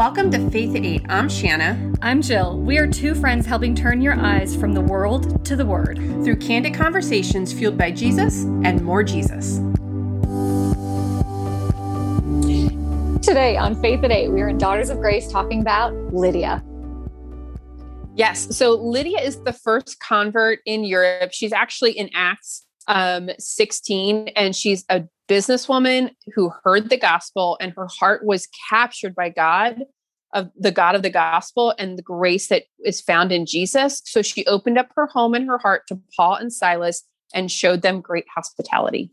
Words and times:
Welcome 0.00 0.30
to 0.30 0.48
Faith 0.48 0.74
at 0.76 0.82
8. 0.82 1.02
I'm 1.10 1.28
Shanna. 1.28 1.92
I'm 2.00 2.22
Jill. 2.22 2.58
We 2.58 2.78
are 2.78 2.86
two 2.86 3.14
friends 3.14 3.44
helping 3.44 3.74
turn 3.74 4.00
your 4.00 4.14
eyes 4.14 4.56
from 4.56 4.72
the 4.72 4.80
world 4.80 5.44
to 5.44 5.56
the 5.56 5.66
Word 5.66 5.98
through 6.24 6.36
candid 6.36 6.72
conversations 6.72 7.52
fueled 7.52 7.76
by 7.76 7.90
Jesus 7.90 8.44
and 8.64 8.80
more 8.80 9.02
Jesus. 9.02 9.56
Today 13.20 13.58
on 13.58 13.78
Faith 13.82 14.02
at 14.02 14.10
8, 14.10 14.30
we 14.30 14.40
are 14.40 14.48
in 14.48 14.56
Daughters 14.56 14.88
of 14.88 15.00
Grace 15.00 15.30
talking 15.30 15.60
about 15.60 15.92
Lydia. 16.14 16.64
Yes. 18.14 18.56
So 18.56 18.76
Lydia 18.76 19.20
is 19.20 19.42
the 19.42 19.52
first 19.52 20.00
convert 20.00 20.60
in 20.64 20.82
Europe. 20.82 21.32
She's 21.34 21.52
actually 21.52 21.92
in 21.92 22.08
Acts 22.14 22.64
um, 22.90 23.30
16, 23.38 24.28
and 24.36 24.54
she's 24.54 24.84
a 24.90 25.04
businesswoman 25.28 26.10
who 26.34 26.52
heard 26.64 26.90
the 26.90 26.96
gospel 26.96 27.56
and 27.60 27.72
her 27.76 27.86
heart 27.98 28.26
was 28.26 28.48
captured 28.68 29.14
by 29.14 29.28
God 29.28 29.84
of 30.34 30.50
the 30.56 30.72
God 30.72 30.96
of 30.96 31.02
the 31.02 31.10
gospel 31.10 31.72
and 31.78 31.96
the 31.96 32.02
grace 32.02 32.48
that 32.48 32.64
is 32.84 33.00
found 33.00 33.30
in 33.30 33.46
Jesus. 33.46 34.02
So 34.04 34.22
she 34.22 34.44
opened 34.46 34.76
up 34.76 34.88
her 34.96 35.06
home 35.06 35.34
and 35.34 35.46
her 35.46 35.58
heart 35.58 35.86
to 35.88 36.00
Paul 36.16 36.34
and 36.34 36.52
Silas 36.52 37.04
and 37.32 37.50
showed 37.50 37.82
them 37.82 38.00
great 38.00 38.26
hospitality. 38.34 39.10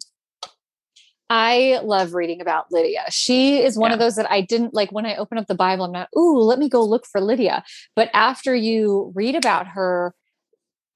I 1.29 1.79
love 1.83 2.13
reading 2.13 2.41
about 2.41 2.71
Lydia. 2.71 3.03
She 3.09 3.61
is 3.61 3.77
one 3.77 3.91
yeah. 3.91 3.95
of 3.95 3.99
those 3.99 4.15
that 4.15 4.31
I 4.31 4.41
didn't 4.41 4.73
like 4.73 4.91
when 4.91 5.05
I 5.05 5.17
open 5.17 5.37
up 5.37 5.45
the 5.45 5.55
Bible. 5.55 5.85
I'm 5.85 5.91
not, 5.91 6.09
ooh, 6.17 6.39
let 6.39 6.57
me 6.57 6.69
go 6.69 6.83
look 6.83 7.05
for 7.05 7.21
Lydia. 7.21 7.63
But 7.95 8.09
after 8.13 8.55
you 8.55 9.11
read 9.13 9.35
about 9.35 9.67
her, 9.67 10.15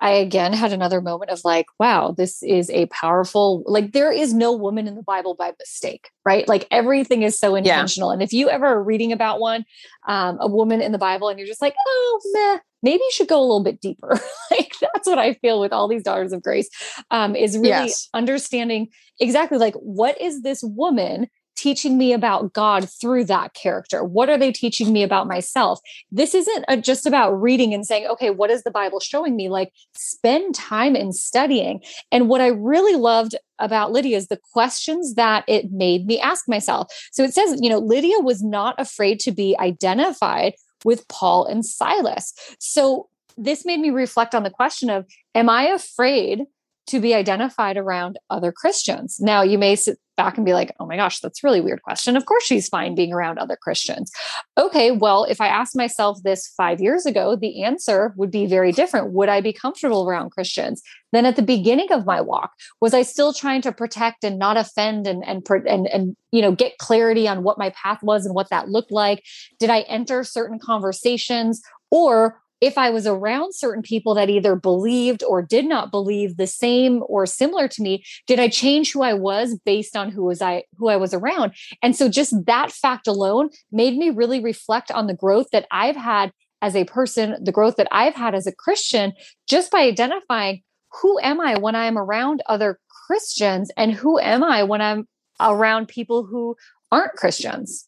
I 0.02 0.12
again 0.14 0.52
had 0.52 0.74
another 0.74 1.00
moment 1.00 1.30
of 1.30 1.42
like, 1.46 1.68
wow, 1.80 2.12
this 2.12 2.42
is 2.42 2.72
a 2.72 2.88
powerful, 2.88 3.64
like, 3.68 3.92
there 3.92 4.12
is 4.12 4.34
no 4.34 4.52
woman 4.52 4.88
in 4.88 4.96
the 4.96 5.04
Bible 5.04 5.36
by 5.36 5.54
mistake, 5.60 6.10
right? 6.26 6.48
Like, 6.48 6.68
everything 6.72 7.22
is 7.22 7.38
so 7.38 7.54
intentional. 7.54 8.10
Yeah. 8.10 8.14
And 8.14 8.24
if 8.24 8.34
you 8.34 8.50
ever 8.50 8.66
are 8.66 8.84
reading 8.84 9.12
about 9.12 9.40
one, 9.40 9.64
um, 10.08 10.38
a 10.42 10.48
woman 10.48 10.82
in 10.82 10.92
the 10.92 10.98
Bible, 10.98 11.30
and 11.30 11.38
you're 11.38 11.48
just 11.48 11.62
like, 11.62 11.76
oh, 11.88 12.22
meh, 12.34 12.60
maybe 12.82 13.04
you 13.04 13.12
should 13.14 13.28
go 13.28 13.40
a 13.40 13.46
little 13.46 13.64
bit 13.64 13.80
deeper. 13.80 14.20
like, 14.52 14.74
that's 14.82 15.08
what 15.08 15.20
I 15.20 15.36
feel 15.36 15.60
with 15.60 15.72
all 15.72 15.88
these 15.88 16.04
daughters 16.04 16.34
of 16.34 16.42
grace 16.42 16.70
um, 17.12 17.36
is 17.36 17.56
really 17.56 17.70
yes. 17.70 18.10
understanding 18.16 18.88
exactly 19.20 19.60
like, 19.60 19.76
what 19.76 20.20
is 20.20 20.42
this 20.42 20.64
woman 20.64 21.28
teaching 21.62 21.96
me 21.96 22.12
about 22.12 22.54
God 22.54 22.90
through 22.90 23.26
that 23.26 23.54
character? 23.54 24.04
What 24.04 24.30
are 24.30 24.38
they 24.38 24.52
teaching 24.52 24.92
me 24.92 25.04
about 25.04 25.28
myself? 25.28 25.80
This 26.12 26.34
isn't 26.34 26.66
a, 26.68 26.76
just 26.76 27.06
about 27.06 27.40
reading 27.40 27.72
and 27.72 27.86
saying, 27.86 28.08
okay, 28.08 28.32
what 28.32 28.50
is 28.50 28.64
the 28.64 28.72
Bible 28.72 29.00
showing 29.00 29.36
me? 29.36 29.48
Like, 29.48 29.72
spend 29.94 30.56
time 30.56 30.96
in 30.96 31.14
studying. 31.14 31.82
And 32.12 32.28
what 32.28 32.42
I 32.42 32.48
really 32.48 32.96
loved 32.96 33.36
about 33.60 33.92
Lydia 33.92 34.18
is 34.18 34.28
the 34.28 34.40
questions 34.54 35.14
that 35.14 35.44
it 35.48 35.72
made 35.72 36.08
me 36.08 36.20
ask 36.20 36.50
myself. 36.50 36.92
So 37.12 37.24
it 37.24 37.34
says, 37.34 37.60
you 37.62 37.70
know, 37.70 37.78
Lydia 37.78 38.20
was 38.20 38.42
not 38.42 38.74
afraid 38.80 39.20
to 39.20 39.32
be 39.32 39.56
identified 39.60 40.54
with 40.84 41.08
Paul 41.10 41.46
and 41.46 41.64
Silas. 41.64 42.34
So 42.60 43.08
this 43.38 43.66
made 43.66 43.80
me 43.80 43.92
reflect 43.92 44.34
on 44.34 44.42
the 44.42 44.50
question 44.50 44.90
of, 44.90 45.06
am 45.36 45.48
I 45.48 45.66
afraid? 45.66 46.46
To 46.88 47.00
be 47.00 47.14
identified 47.14 47.78
around 47.78 48.18
other 48.30 48.52
Christians. 48.52 49.20
Now, 49.20 49.42
you 49.42 49.58
may 49.58 49.76
sit 49.76 49.98
back 50.18 50.38
and 50.38 50.46
be 50.46 50.54
like, 50.54 50.76
oh 50.80 50.86
my 50.86 50.98
gosh, 50.98 51.20
that's 51.20 51.44
really 51.44 51.62
weird 51.62 51.82
question. 51.82 52.18
Of 52.18 52.26
course, 52.26 52.44
she's 52.44 52.68
fine 52.68 52.96
being 52.96 53.14
around 53.14 53.40
other 53.40 53.56
Christians. 53.56 54.12
Okay, 54.58 54.92
well, 54.92 55.24
if 55.24 55.40
I 55.40 55.48
asked 55.48 55.76
myself 55.76 56.20
this 56.24 56.54
five 56.58 56.82
years 56.82 57.06
ago, 57.06 57.36
the 57.36 57.64
answer 57.64 58.14
would 58.18 58.30
be 58.30 58.46
very 58.46 58.72
different. 58.72 59.14
Would 59.14 59.30
I 59.30 59.42
be 59.42 59.54
comfortable 59.54 60.08
around 60.08 60.32
Christians? 60.32 60.82
Then 61.12 61.26
at 61.26 61.38
the 61.38 61.42
beginning 61.42 61.92
of 61.92 62.06
my 62.06 62.22
walk, 62.22 62.52
was 62.82 62.94
I 62.94 63.04
still 63.04 63.34
trying 63.34 63.62
to 63.62 63.72
protect 63.72 64.24
and 64.24 64.38
not 64.38 64.58
offend 64.58 65.08
and, 65.08 65.24
and, 65.26 65.46
and, 65.68 65.88
and, 65.88 66.16
you 66.32 66.42
know, 66.42 66.52
get 66.52 66.78
clarity 66.78 67.28
on 67.28 67.44
what 67.44 67.58
my 67.58 67.70
path 67.72 68.04
was 68.04 68.26
and 68.26 68.36
what 68.36 68.50
that 68.50 68.70
looked 68.70 68.92
like? 68.92 69.24
Did 69.60 69.70
I 69.70 69.82
enter 69.82 70.24
certain 70.24 70.60
conversations 70.60 71.62
or 71.90 72.42
if 72.62 72.78
I 72.78 72.92
was 72.92 73.08
around 73.08 73.56
certain 73.56 73.82
people 73.82 74.14
that 74.14 74.30
either 74.30 74.56
believed 74.56 75.24
or 75.24 75.42
did 75.42 75.66
not 75.66 75.92
believe 75.92 76.38
the 76.38 76.48
same 76.48 77.04
or 77.08 77.26
similar 77.26 77.68
to 77.68 77.82
me, 77.82 78.04
did 78.28 78.40
I 78.40 78.48
change 78.48 78.92
who 78.92 79.02
I 79.02 79.16
was 79.16 79.60
based 79.66 79.98
on 79.98 80.12
who 80.12 80.24
was 80.24 80.42
I 80.42 80.64
who 80.78 80.88
I 80.88 80.96
was 80.96 81.14
around? 81.14 81.54
And 81.82 81.96
so 81.96 82.08
just 82.08 82.46
that 82.46 82.72
fact 82.72 83.08
alone 83.08 83.50
made 83.72 83.98
me 83.98 84.12
really 84.12 84.42
reflect 84.42 84.92
on 84.92 85.08
the 85.08 85.16
growth 85.16 85.48
that 85.52 85.68
I've 85.72 85.96
had 85.96 86.32
as 86.62 86.76
a 86.76 86.86
person, 86.86 87.36
the 87.44 87.52
growth 87.52 87.78
that 87.78 87.88
I've 87.92 88.14
had 88.14 88.36
as 88.36 88.46
a 88.46 88.56
Christian 88.56 89.14
just 89.48 89.72
by 89.72 89.82
identifying 89.82 90.62
who 91.02 91.20
am 91.20 91.42
I 91.42 91.58
when 91.58 91.76
I'm 91.76 91.98
around 91.98 92.44
other 92.48 92.80
Christians 93.08 93.72
and 93.76 93.92
who 93.92 94.20
am 94.20 94.44
I 94.44 94.64
when 94.64 94.82
I'm 94.82 95.08
around 95.40 95.88
people 95.88 96.24
who 96.24 96.56
aren't 96.92 97.14
Christians. 97.14 97.88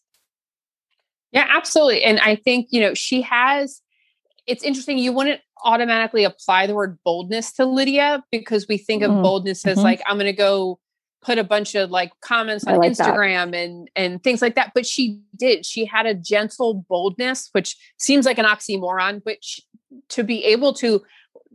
Yeah, 1.30 1.46
absolutely. 1.48 2.02
And 2.02 2.18
I 2.20 2.36
think, 2.36 2.68
you 2.70 2.80
know, 2.80 2.94
she 2.94 3.22
has 3.22 3.80
it's 4.46 4.62
interesting. 4.62 4.98
You 4.98 5.12
wouldn't 5.12 5.40
automatically 5.64 6.24
apply 6.24 6.66
the 6.66 6.74
word 6.74 6.98
boldness 7.04 7.52
to 7.54 7.64
Lydia 7.64 8.22
because 8.30 8.66
we 8.68 8.76
think 8.76 9.02
of 9.02 9.10
mm 9.10 9.22
boldness 9.22 9.66
as 9.66 9.76
mm-hmm. 9.76 9.84
like, 9.84 10.02
I'm 10.06 10.16
going 10.16 10.26
to 10.26 10.32
go 10.32 10.78
put 11.22 11.38
a 11.38 11.44
bunch 11.44 11.74
of 11.74 11.90
like 11.90 12.12
comments 12.20 12.66
on 12.66 12.76
like 12.76 12.92
Instagram 12.92 13.52
that. 13.52 13.56
and 13.56 13.90
and 13.96 14.22
things 14.22 14.42
like 14.42 14.54
that. 14.56 14.72
But 14.74 14.86
she 14.86 15.20
did. 15.36 15.64
She 15.64 15.86
had 15.86 16.06
a 16.06 16.14
gentle 16.14 16.84
boldness, 16.88 17.48
which 17.52 17.76
seems 17.98 18.26
like 18.26 18.38
an 18.38 18.44
oxymoron, 18.44 19.22
but 19.24 19.38
she, 19.40 19.62
to 20.10 20.22
be 20.22 20.44
able 20.44 20.74
to 20.74 21.02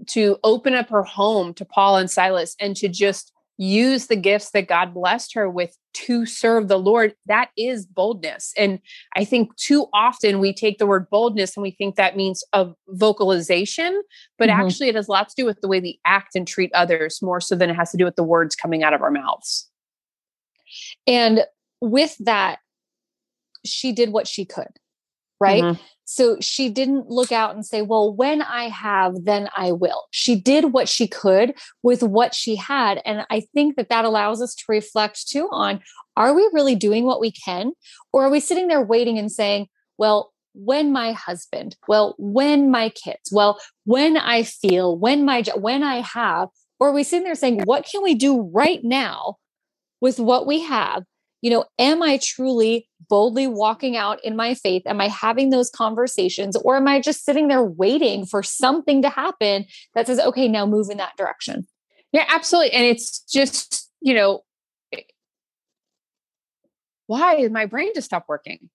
to 0.08 0.38
open 0.44 0.74
up 0.74 0.90
her 0.90 1.04
home 1.04 1.54
to 1.54 1.66
Paul 1.66 1.98
and 1.98 2.10
Silas 2.10 2.56
and 2.60 2.76
to 2.78 2.88
just 2.88 3.32
use 3.60 4.08
the 4.08 4.16
gifts 4.16 4.52
that 4.52 4.70
God 4.70 4.94
blessed 4.94 5.34
her 5.36 5.50
with 5.50 5.78
to 5.94 6.26
serve 6.26 6.70
the 6.70 6.80
Lord, 6.80 7.14
that 7.26 7.50
is 7.58 7.86
boldness. 7.86 8.54
And 8.58 8.80
I 9.18 9.26
think 9.26 9.54
too 9.58 9.88
often 9.94 10.40
we 10.40 10.54
take 10.54 10.78
the 10.78 10.88
word 10.88 11.10
boldness 11.10 11.58
and 11.58 11.62
we 11.62 11.72
think 11.72 11.96
that 11.96 12.16
means 12.16 12.42
a 12.54 12.70
vocalization, 12.88 14.02
but 14.38 14.48
mm-hmm. 14.48 14.62
actually 14.62 14.88
it 14.88 14.96
has 14.96 15.10
a 15.10 15.12
lot 15.12 15.28
to 15.28 15.36
do 15.36 15.46
with 15.46 15.60
the 15.60 15.68
way 15.68 15.82
we 15.82 16.00
act 16.06 16.36
and 16.36 16.48
treat 16.48 16.72
others 16.74 17.20
more 17.22 17.42
so 17.42 17.54
than 17.54 17.70
it 17.70 17.76
has 17.76 17.92
to 17.92 17.98
do 17.98 18.06
with 18.06 18.16
the 18.16 18.24
words 18.24 18.56
coming 18.56 18.82
out 18.82 18.94
of 18.94 19.02
our 19.02 19.12
mouths. 19.12 19.70
And 21.06 21.42
with 21.82 22.16
that, 22.20 22.60
she 23.66 23.92
did 23.92 24.14
what 24.14 24.26
she 24.26 24.46
could, 24.46 24.79
right? 25.40 25.64
Mm-hmm. 25.64 25.82
So 26.06 26.38
she 26.42 26.70
didn't 26.70 27.08
look 27.08 27.32
out 27.32 27.54
and 27.54 27.64
say, 27.64 27.84
well, 27.84 28.12
when 28.12 28.42
I 28.42 28.70
have, 28.70 29.26
then 29.26 29.48
I 29.56 29.72
will. 29.74 30.06
She 30.10 30.36
did 30.36 30.74
what 30.74 30.90
she 30.90 31.08
could 31.08 31.54
with 31.84 32.02
what 32.02 32.34
she 32.34 32.56
had. 32.56 33.00
And 33.06 33.28
I 33.30 33.42
think 33.54 33.76
that 33.76 33.90
that 33.90 34.06
allows 34.06 34.42
us 34.42 34.56
to 34.56 34.64
reflect 34.68 35.28
too 35.30 35.48
on 35.52 35.82
are 36.18 36.34
we 36.34 36.50
really 36.52 36.76
doing 36.76 37.06
what 37.06 37.22
we 37.22 37.32
can? 37.32 37.74
Or 38.12 38.24
are 38.26 38.30
we 38.30 38.40
sitting 38.40 38.68
there 38.68 38.82
waiting 38.82 39.20
and 39.20 39.32
saying, 39.32 39.68
well, 40.00 40.34
when 40.54 40.92
my 40.92 41.12
husband, 41.12 41.78
well, 41.88 42.16
when 42.18 42.72
my 42.72 42.90
kids, 42.90 43.30
well, 43.32 43.62
when 43.86 44.18
I 44.18 44.44
feel, 44.44 44.98
when 44.98 45.26
my, 45.26 45.44
when 45.56 45.84
I 45.84 46.02
have, 46.02 46.50
or 46.80 46.90
are 46.90 46.94
we 46.94 47.04
sitting 47.04 47.24
there 47.24 47.36
saying, 47.36 47.62
what 47.66 47.88
can 47.90 48.02
we 48.02 48.16
do 48.16 48.42
right 48.42 48.84
now 48.84 49.36
with 50.02 50.20
what 50.20 50.48
we 50.48 50.62
have 50.62 51.04
you 51.42 51.50
know, 51.50 51.66
am 51.78 52.02
I 52.04 52.20
truly 52.22 52.88
boldly 53.10 53.48
walking 53.48 53.96
out 53.96 54.24
in 54.24 54.36
my 54.36 54.54
faith? 54.54 54.84
Am 54.86 55.00
I 55.00 55.08
having 55.08 55.50
those 55.50 55.70
conversations? 55.70 56.56
Or 56.58 56.78
am 56.78 56.88
I 56.88 57.00
just 57.00 57.26
sitting 57.26 57.48
there 57.48 57.64
waiting 57.64 58.26
for 58.26 58.44
something 58.44 59.02
to 59.02 59.10
happen 59.10 59.66
that 59.96 60.08
says, 60.08 60.20
okay, 60.20 60.48
now 60.48 60.66
move 60.66 60.90
in 60.90 60.98
that 60.98 61.18
direction? 61.18 61.68
Yeah, 62.12 62.26
absolutely. 62.28 62.74
And 62.74 62.86
it's 62.86 63.22
just, 63.22 63.90
you 64.02 64.14
know, 64.14 64.44
why 67.08 67.38
did 67.38 67.52
my 67.52 67.66
brain 67.66 67.90
just 67.96 68.06
stop 68.06 68.26
working? 68.28 68.70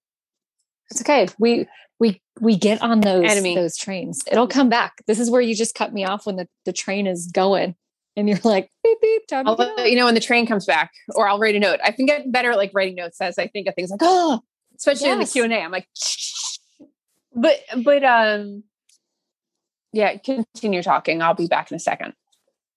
It's 0.90 1.00
okay. 1.02 1.28
We 1.38 1.66
we 2.00 2.20
we 2.40 2.56
get 2.56 2.82
on 2.82 3.00
those 3.00 3.30
Enemy. 3.30 3.54
those 3.54 3.76
trains. 3.76 4.22
It'll 4.30 4.48
come 4.48 4.68
back. 4.68 4.94
This 5.06 5.20
is 5.20 5.30
where 5.30 5.40
you 5.40 5.54
just 5.54 5.74
cut 5.76 5.92
me 5.92 6.04
off 6.04 6.26
when 6.26 6.36
the, 6.36 6.48
the 6.64 6.72
train 6.72 7.06
is 7.06 7.28
going 7.28 7.76
and 8.16 8.28
you're 8.28 8.38
like 8.44 8.70
beep 8.82 9.00
beep 9.00 9.26
time 9.26 9.46
I'll 9.46 9.54
let 9.54 9.90
you 9.90 9.96
know 9.96 10.06
when 10.06 10.14
the 10.14 10.20
train 10.20 10.46
comes 10.46 10.66
back 10.66 10.92
or 11.14 11.28
I'll 11.28 11.38
write 11.38 11.54
a 11.54 11.58
note. 11.58 11.80
I've 11.84 11.96
been 11.96 12.06
getting 12.06 12.30
better 12.30 12.52
at 12.52 12.56
like 12.56 12.70
writing 12.74 12.94
notes 12.94 13.20
as 13.20 13.38
I 13.38 13.48
think 13.48 13.68
of 13.68 13.74
things 13.74 13.90
like 13.90 14.00
oh 14.02 14.40
especially 14.76 15.08
yes. 15.08 15.14
in 15.14 15.42
the 15.42 15.48
Q&A 15.48 15.62
I'm 15.62 15.70
like 15.70 15.88
but 17.34 17.60
but 17.84 18.04
um 18.04 18.64
yeah 19.92 20.16
continue 20.16 20.82
talking 20.82 21.22
I'll 21.22 21.34
be 21.34 21.46
back 21.46 21.70
in 21.70 21.76
a 21.76 21.80
second 21.80 22.14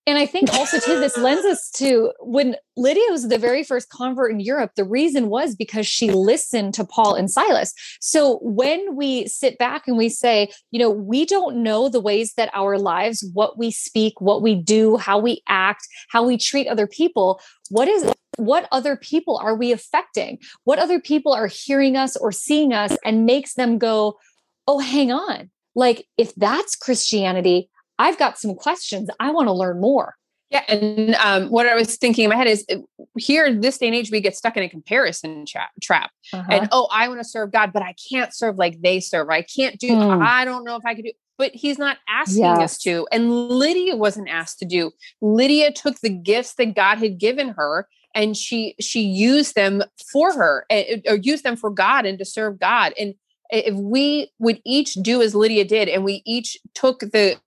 and 0.07 0.17
I 0.17 0.25
think 0.25 0.53
also 0.53 0.79
too, 0.79 0.99
this 0.99 1.17
lends 1.17 1.45
us 1.45 1.69
to 1.71 2.13
when 2.21 2.55
Lydia 2.77 3.11
was 3.11 3.27
the 3.27 3.37
very 3.37 3.63
first 3.63 3.89
convert 3.89 4.31
in 4.31 4.39
Europe, 4.39 4.71
the 4.75 4.85
reason 4.85 5.27
was 5.27 5.53
because 5.53 5.85
she 5.85 6.11
listened 6.11 6.73
to 6.75 6.85
Paul 6.85 7.13
and 7.15 7.29
Silas. 7.29 7.73
So 7.99 8.39
when 8.41 8.95
we 8.95 9.27
sit 9.27 9.57
back 9.57 9.85
and 9.85 9.97
we 9.97 10.07
say, 10.07 10.49
you 10.71 10.79
know, 10.79 10.89
we 10.89 11.25
don't 11.25 11.57
know 11.57 11.89
the 11.89 11.99
ways 11.99 12.33
that 12.37 12.49
our 12.53 12.79
lives, 12.79 13.29
what 13.33 13.57
we 13.57 13.69
speak, 13.69 14.21
what 14.21 14.41
we 14.41 14.55
do, 14.55 14.95
how 14.95 15.19
we 15.19 15.43
act, 15.49 15.85
how 16.09 16.25
we 16.25 16.37
treat 16.37 16.67
other 16.67 16.87
people, 16.87 17.41
what 17.69 17.89
is 17.89 18.09
what 18.37 18.67
other 18.71 18.95
people 18.95 19.37
are 19.37 19.55
we 19.55 19.71
affecting? 19.71 20.39
What 20.63 20.79
other 20.79 21.01
people 21.01 21.33
are 21.33 21.47
hearing 21.47 21.97
us 21.97 22.15
or 22.15 22.31
seeing 22.31 22.71
us 22.71 22.95
and 23.03 23.25
makes 23.25 23.55
them 23.55 23.77
go, 23.77 24.19
oh, 24.67 24.79
hang 24.79 25.11
on. 25.11 25.49
Like 25.75 26.07
if 26.17 26.33
that's 26.35 26.75
Christianity, 26.75 27.69
I've 27.99 28.17
got 28.17 28.37
some 28.37 28.55
questions. 28.55 29.09
I 29.19 29.31
want 29.31 29.47
to 29.47 29.53
learn 29.53 29.79
more. 29.81 30.15
Yeah, 30.49 30.63
and 30.69 31.15
um, 31.15 31.49
what 31.49 31.67
I 31.67 31.75
was 31.75 31.97
thinking 31.97 32.23
in 32.23 32.29
my 32.29 32.37
head 32.37 32.47
is 32.47 32.65
uh, 32.71 32.77
here, 33.17 33.53
this 33.53 33.77
day 33.77 33.87
and 33.87 33.95
age, 33.95 34.11
we 34.11 34.21
get 34.21 34.35
stuck 34.35 34.55
in 34.55 34.63
a 34.63 34.69
comparison 34.69 35.45
tra- 35.45 35.69
trap. 35.81 36.11
Uh-huh. 36.31 36.47
And 36.49 36.69
oh, 36.71 36.87
I 36.89 37.09
want 37.09 37.19
to 37.19 37.27
serve 37.27 37.51
God, 37.51 37.73
but 37.73 37.81
I 37.81 37.93
can't 38.09 38.33
serve 38.33 38.57
like 38.57 38.81
they 38.81 39.01
serve. 39.01 39.29
I 39.29 39.41
can't 39.41 39.77
do. 39.77 39.89
Mm. 39.89 40.25
I 40.25 40.45
don't 40.45 40.63
know 40.63 40.77
if 40.77 40.85
I 40.85 40.95
could 40.95 41.03
do. 41.03 41.11
But 41.37 41.51
He's 41.53 41.77
not 41.77 41.97
asking 42.07 42.45
yes. 42.45 42.59
us 42.59 42.77
to. 42.79 43.05
And 43.11 43.29
Lydia 43.29 43.97
wasn't 43.97 44.29
asked 44.29 44.59
to 44.59 44.65
do. 44.65 44.91
Lydia 45.21 45.73
took 45.73 45.99
the 45.99 46.09
gifts 46.09 46.53
that 46.55 46.75
God 46.75 46.97
had 46.99 47.19
given 47.19 47.49
her, 47.49 47.89
and 48.15 48.37
she 48.37 48.75
she 48.79 49.01
used 49.01 49.53
them 49.53 49.83
for 50.13 50.31
her, 50.33 50.65
or 50.71 51.15
used 51.15 51.43
them 51.43 51.57
for 51.57 51.69
God 51.69 52.05
and 52.05 52.17
to 52.19 52.25
serve 52.25 52.57
God. 52.57 52.93
And 52.97 53.15
if 53.49 53.75
we 53.75 54.31
would 54.39 54.61
each 54.65 54.93
do 54.93 55.21
as 55.21 55.35
Lydia 55.35 55.65
did, 55.65 55.89
and 55.89 56.05
we 56.05 56.21
each 56.25 56.57
took 56.73 57.01
the 57.01 57.37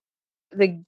the 0.51 0.81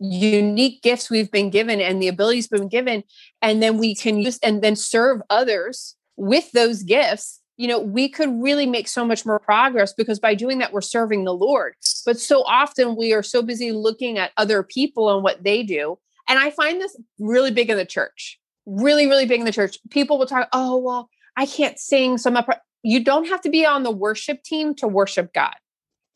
unique 0.00 0.82
gifts 0.82 1.10
we've 1.10 1.30
been 1.30 1.50
given 1.50 1.80
and 1.80 2.00
the 2.00 2.08
abilities 2.08 2.46
been 2.46 2.68
given 2.68 3.02
and 3.42 3.62
then 3.62 3.78
we 3.78 3.94
can 3.94 4.18
use 4.18 4.38
and 4.42 4.62
then 4.62 4.76
serve 4.76 5.20
others 5.28 5.96
with 6.16 6.50
those 6.52 6.82
gifts 6.82 7.40
you 7.56 7.66
know 7.66 7.78
we 7.78 8.08
could 8.08 8.30
really 8.40 8.64
make 8.64 8.88
so 8.88 9.04
much 9.04 9.26
more 9.26 9.38
progress 9.38 9.92
because 9.92 10.18
by 10.18 10.34
doing 10.34 10.58
that 10.58 10.72
we're 10.72 10.80
serving 10.80 11.24
the 11.24 11.34
lord. 11.34 11.74
But 12.06 12.18
so 12.18 12.42
often 12.44 12.96
we 12.96 13.12
are 13.12 13.22
so 13.22 13.42
busy 13.42 13.72
looking 13.72 14.16
at 14.16 14.30
other 14.38 14.62
people 14.62 15.12
and 15.12 15.22
what 15.22 15.42
they 15.44 15.62
do. 15.62 15.98
And 16.28 16.38
i 16.38 16.50
find 16.50 16.80
this 16.80 16.96
really 17.18 17.50
big 17.50 17.68
in 17.68 17.76
the 17.76 17.84
church 17.84 18.38
really 18.64 19.06
really 19.06 19.26
big 19.26 19.40
in 19.40 19.46
the 19.46 19.52
church. 19.52 19.78
People 19.90 20.18
will 20.18 20.26
talk 20.26 20.48
oh 20.52 20.78
well 20.78 21.10
i 21.36 21.44
can't 21.44 21.78
sing 21.78 22.16
so 22.16 22.30
i'm 22.30 22.34
not 22.34 22.60
you 22.82 23.02
don't 23.02 23.26
have 23.26 23.40
to 23.40 23.50
be 23.50 23.66
on 23.66 23.82
the 23.82 23.90
worship 23.90 24.42
team 24.42 24.74
to 24.76 24.86
worship 24.86 25.32
god 25.32 25.54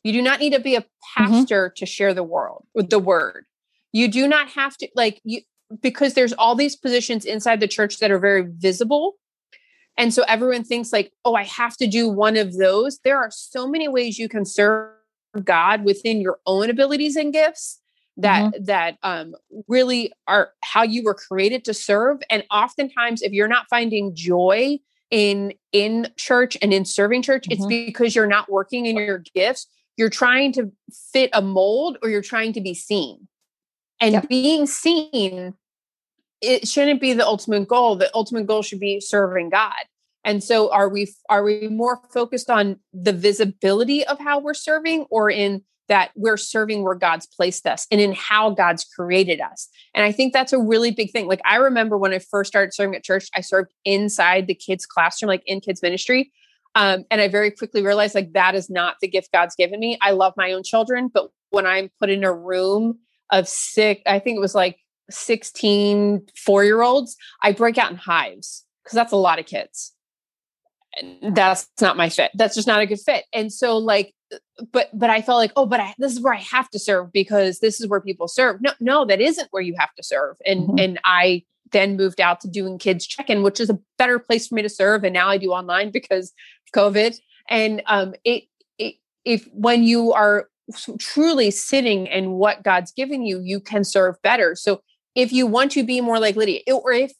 you 0.03 0.11
do 0.11 0.21
not 0.21 0.39
need 0.39 0.53
to 0.53 0.59
be 0.59 0.75
a 0.75 0.81
mm-hmm. 0.81 1.23
pastor 1.23 1.67
mm-hmm. 1.69 1.75
to 1.77 1.85
share 1.85 2.13
the 2.13 2.23
world 2.23 2.65
with 2.73 2.89
the 2.89 2.99
word 2.99 3.45
you 3.93 4.07
do 4.07 4.27
not 4.27 4.49
have 4.49 4.75
to 4.77 4.89
like 4.95 5.21
you 5.23 5.41
because 5.81 6.13
there's 6.13 6.33
all 6.33 6.55
these 6.55 6.75
positions 6.75 7.25
inside 7.25 7.59
the 7.59 7.67
church 7.67 7.99
that 7.99 8.11
are 8.11 8.19
very 8.19 8.41
visible. 8.41 9.15
And 9.97 10.13
so 10.13 10.23
everyone 10.27 10.63
thinks 10.63 10.91
like, 10.91 11.13
"Oh, 11.23 11.35
I 11.35 11.43
have 11.43 11.77
to 11.77 11.87
do 11.87 12.09
one 12.09 12.35
of 12.35 12.57
those." 12.57 12.99
There 13.03 13.17
are 13.17 13.29
so 13.31 13.67
many 13.67 13.87
ways 13.87 14.17
you 14.17 14.27
can 14.27 14.43
serve 14.43 14.91
God 15.43 15.85
within 15.85 16.19
your 16.19 16.39
own 16.45 16.69
abilities 16.69 17.15
and 17.15 17.31
gifts 17.31 17.79
that 18.17 18.53
mm-hmm. 18.53 18.63
that 18.65 18.97
um, 19.03 19.35
really 19.67 20.11
are 20.27 20.49
how 20.63 20.83
you 20.83 21.03
were 21.03 21.15
created 21.15 21.65
to 21.65 21.73
serve 21.73 22.21
and 22.29 22.43
oftentimes 22.51 23.23
if 23.23 23.31
you're 23.31 23.47
not 23.47 23.65
finding 23.71 24.13
joy 24.13 24.77
in 25.09 25.51
in 25.71 26.07
church 26.15 26.55
and 26.61 26.71
in 26.71 26.85
serving 26.85 27.23
church 27.23 27.47
mm-hmm. 27.49 27.53
it's 27.53 27.65
because 27.65 28.15
you're 28.15 28.27
not 28.27 28.51
working 28.51 28.85
in 28.85 28.97
your 28.97 29.23
gifts 29.33 29.65
you're 29.97 30.09
trying 30.09 30.51
to 30.53 30.71
fit 31.11 31.29
a 31.33 31.41
mold 31.41 31.97
or 32.01 32.09
you're 32.09 32.21
trying 32.21 32.53
to 32.53 32.61
be 32.61 32.73
seen 32.73 33.27
and 33.99 34.13
yep. 34.13 34.29
being 34.29 34.65
seen 34.65 35.53
it 36.41 36.67
shouldn't 36.67 36.99
be 36.99 37.13
the 37.13 37.25
ultimate 37.25 37.67
goal 37.67 37.95
the 37.95 38.09
ultimate 38.13 38.47
goal 38.47 38.61
should 38.61 38.79
be 38.79 38.99
serving 38.99 39.49
god 39.49 39.73
and 40.23 40.43
so 40.43 40.71
are 40.71 40.89
we 40.89 41.13
are 41.29 41.43
we 41.43 41.67
more 41.67 41.99
focused 42.13 42.49
on 42.49 42.79
the 42.93 43.13
visibility 43.13 44.05
of 44.05 44.19
how 44.19 44.39
we're 44.39 44.53
serving 44.53 45.05
or 45.09 45.29
in 45.29 45.63
that 45.89 46.11
we're 46.15 46.37
serving 46.37 46.83
where 46.83 46.95
God's 46.95 47.27
placed 47.27 47.67
us 47.67 47.87
and 47.91 47.99
in 47.99 48.13
how 48.13 48.51
God's 48.51 48.85
created 48.85 49.41
us. 49.41 49.67
And 49.93 50.05
I 50.05 50.11
think 50.11 50.33
that's 50.33 50.53
a 50.53 50.59
really 50.59 50.91
big 50.91 51.11
thing. 51.11 51.27
Like 51.27 51.41
I 51.45 51.57
remember 51.57 51.97
when 51.97 52.13
I 52.13 52.19
first 52.19 52.47
started 52.47 52.73
serving 52.73 52.95
at 52.95 53.03
church, 53.03 53.27
I 53.35 53.41
served 53.41 53.73
inside 53.83 54.47
the 54.47 54.55
kids' 54.55 54.85
classroom, 54.85 55.27
like 55.27 55.43
in 55.45 55.59
kids' 55.59 55.81
ministry. 55.81 56.31
Um, 56.75 57.05
and 57.11 57.21
I 57.21 57.27
very 57.27 57.51
quickly 57.51 57.83
realized 57.83 58.15
like 58.15 58.33
that 58.33 58.55
is 58.55 58.69
not 58.69 58.95
the 59.01 59.07
gift 59.07 59.31
God's 59.31 59.55
given 59.55 59.79
me. 59.79 59.97
I 60.01 60.11
love 60.11 60.33
my 60.35 60.53
own 60.53 60.63
children, 60.63 61.09
but 61.13 61.29
when 61.51 61.67
I'm 61.67 61.89
put 61.99 62.09
in 62.09 62.23
a 62.23 62.33
room 62.33 62.99
of 63.31 63.47
sick, 63.47 64.01
I 64.05 64.19
think 64.19 64.37
it 64.37 64.41
was 64.41 64.55
like 64.55 64.77
16 65.09 66.27
four 66.35 66.63
year 66.63 66.81
olds, 66.81 67.15
I 67.41 67.51
break 67.51 67.77
out 67.77 67.91
in 67.91 67.97
hives 67.97 68.65
because 68.83 68.95
that's 68.95 69.13
a 69.13 69.17
lot 69.17 69.39
of 69.39 69.45
kids. 69.45 69.93
And 70.99 71.35
that's 71.35 71.67
not 71.81 71.97
my 71.97 72.09
fit. 72.09 72.31
That's 72.35 72.55
just 72.55 72.67
not 72.67 72.81
a 72.81 72.85
good 72.85 72.99
fit. 72.99 73.25
And 73.33 73.51
so, 73.51 73.77
like, 73.77 74.13
but 74.71 74.89
but 74.93 75.09
I 75.09 75.21
felt 75.23 75.37
like, 75.37 75.51
oh, 75.55 75.65
but 75.65 75.79
I, 75.79 75.95
this 75.97 76.11
is 76.11 76.21
where 76.21 76.33
I 76.33 76.39
have 76.39 76.69
to 76.69 76.79
serve 76.79 77.11
because 77.11 77.59
this 77.59 77.81
is 77.81 77.87
where 77.87 78.01
people 78.01 78.27
serve. 78.27 78.61
No, 78.61 78.71
no, 78.79 79.05
that 79.05 79.19
isn't 79.19 79.47
where 79.51 79.63
you 79.63 79.75
have 79.79 79.93
to 79.95 80.03
serve. 80.03 80.37
And 80.45 80.61
mm-hmm. 80.61 80.79
and 80.79 80.99
I 81.03 81.43
then 81.73 81.97
moved 81.97 82.21
out 82.21 82.39
to 82.41 82.47
doing 82.47 82.77
kids 82.77 83.05
check-in, 83.05 83.43
which 83.43 83.59
is 83.59 83.69
a 83.69 83.79
better 83.97 84.17
place 84.17 84.47
for 84.47 84.55
me 84.55 84.61
to 84.61 84.69
serve. 84.69 85.03
And 85.03 85.13
now 85.13 85.27
I 85.27 85.37
do 85.37 85.51
online 85.51 85.91
because 85.91 86.31
COVID. 86.73 87.17
And 87.49 87.81
um, 87.87 88.15
it, 88.23 88.45
it 88.77 88.95
if 89.25 89.47
when 89.53 89.83
you 89.83 90.13
are 90.13 90.47
truly 90.97 91.51
sitting 91.51 92.07
in 92.07 92.31
what 92.31 92.63
God's 92.63 92.91
given 92.91 93.25
you, 93.25 93.39
you 93.39 93.59
can 93.59 93.83
serve 93.83 94.21
better. 94.21 94.55
So 94.55 94.81
if 95.15 95.31
you 95.31 95.45
want 95.45 95.71
to 95.73 95.83
be 95.83 96.01
more 96.01 96.19
like 96.19 96.35
Lydia, 96.35 96.61
or 96.67 96.91
if 96.91 97.11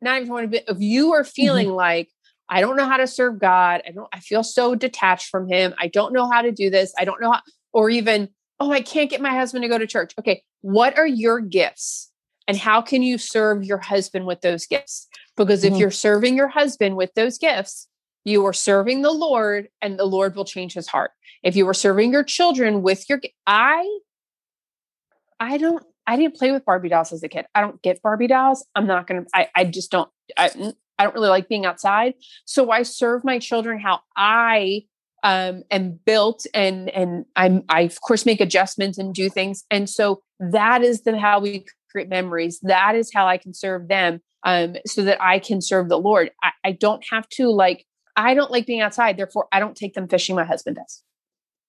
not 0.00 0.20
even 0.20 0.32
want 0.32 0.44
to 0.44 0.48
be, 0.48 0.62
if 0.66 0.80
you 0.80 1.12
are 1.12 1.24
feeling 1.24 1.68
mm-hmm. 1.68 1.76
like 1.76 2.08
I 2.48 2.60
don't 2.60 2.76
know 2.76 2.86
how 2.86 2.96
to 2.96 3.06
serve 3.06 3.38
God, 3.38 3.82
I 3.86 3.92
don't, 3.92 4.08
I 4.12 4.18
feel 4.18 4.42
so 4.42 4.74
detached 4.74 5.28
from 5.28 5.48
Him. 5.48 5.72
I 5.78 5.86
don't 5.86 6.12
know 6.12 6.28
how 6.28 6.42
to 6.42 6.50
do 6.50 6.68
this. 6.68 6.92
I 6.98 7.04
don't 7.04 7.20
know 7.20 7.32
how, 7.32 7.42
or 7.72 7.90
even 7.90 8.28
oh, 8.58 8.72
I 8.72 8.82
can't 8.82 9.08
get 9.08 9.22
my 9.22 9.30
husband 9.30 9.62
to 9.62 9.68
go 9.68 9.78
to 9.78 9.86
church. 9.86 10.12
Okay, 10.18 10.42
what 10.60 10.98
are 10.98 11.06
your 11.06 11.40
gifts, 11.40 12.09
and 12.50 12.58
how 12.58 12.82
can 12.82 13.00
you 13.00 13.16
serve 13.16 13.62
your 13.62 13.78
husband 13.78 14.26
with 14.26 14.40
those 14.40 14.66
gifts? 14.66 15.06
Because 15.36 15.62
mm-hmm. 15.62 15.74
if 15.74 15.78
you're 15.78 15.92
serving 15.92 16.34
your 16.34 16.48
husband 16.48 16.96
with 16.96 17.14
those 17.14 17.38
gifts, 17.38 17.86
you 18.24 18.44
are 18.44 18.52
serving 18.52 19.02
the 19.02 19.12
Lord, 19.12 19.68
and 19.80 19.96
the 19.96 20.04
Lord 20.04 20.34
will 20.34 20.44
change 20.44 20.74
His 20.74 20.88
heart. 20.88 21.12
If 21.44 21.54
you 21.54 21.64
were 21.64 21.74
serving 21.74 22.10
your 22.10 22.24
children 22.24 22.82
with 22.82 23.08
your 23.08 23.20
i 23.46 24.00
i 25.38 25.58
don't 25.58 25.84
i 26.08 26.16
didn't 26.16 26.34
play 26.34 26.50
with 26.50 26.64
barbie 26.64 26.88
dolls 26.88 27.12
as 27.12 27.22
a 27.22 27.28
kid. 27.28 27.46
I 27.54 27.60
don't 27.60 27.80
get 27.82 28.02
barbie 28.02 28.26
dolls. 28.26 28.66
I'm 28.74 28.88
not 28.88 29.06
gonna 29.06 29.26
i, 29.32 29.46
I 29.54 29.64
just 29.64 29.92
don't 29.92 30.10
I, 30.36 30.50
I 30.98 31.04
don't 31.04 31.14
really 31.14 31.28
like 31.28 31.48
being 31.48 31.66
outside. 31.66 32.14
So 32.46 32.72
i 32.72 32.82
serve 32.82 33.22
my 33.22 33.38
children 33.38 33.78
how 33.78 34.00
i 34.16 34.82
um, 35.22 35.62
am 35.70 36.00
built 36.04 36.46
and 36.52 36.88
and 36.90 37.26
i'm 37.36 37.62
i 37.68 37.82
of 37.82 38.00
course 38.00 38.26
make 38.26 38.40
adjustments 38.40 38.98
and 38.98 39.14
do 39.14 39.30
things. 39.30 39.62
And 39.70 39.88
so 39.88 40.22
that 40.40 40.82
is 40.82 41.02
the 41.02 41.16
how 41.16 41.38
we 41.38 41.64
create 41.90 42.08
memories 42.08 42.58
that 42.62 42.94
is 42.94 43.10
how 43.12 43.26
i 43.26 43.36
can 43.36 43.52
serve 43.52 43.88
them 43.88 44.20
um, 44.44 44.76
so 44.86 45.02
that 45.02 45.20
i 45.20 45.38
can 45.38 45.60
serve 45.60 45.88
the 45.88 45.98
lord 45.98 46.30
I, 46.42 46.50
I 46.64 46.72
don't 46.72 47.04
have 47.10 47.28
to 47.30 47.48
like 47.48 47.84
i 48.16 48.34
don't 48.34 48.50
like 48.50 48.66
being 48.66 48.80
outside 48.80 49.16
therefore 49.16 49.48
i 49.52 49.60
don't 49.60 49.76
take 49.76 49.94
them 49.94 50.08
fishing 50.08 50.36
my 50.36 50.44
husband 50.44 50.76
does 50.76 51.02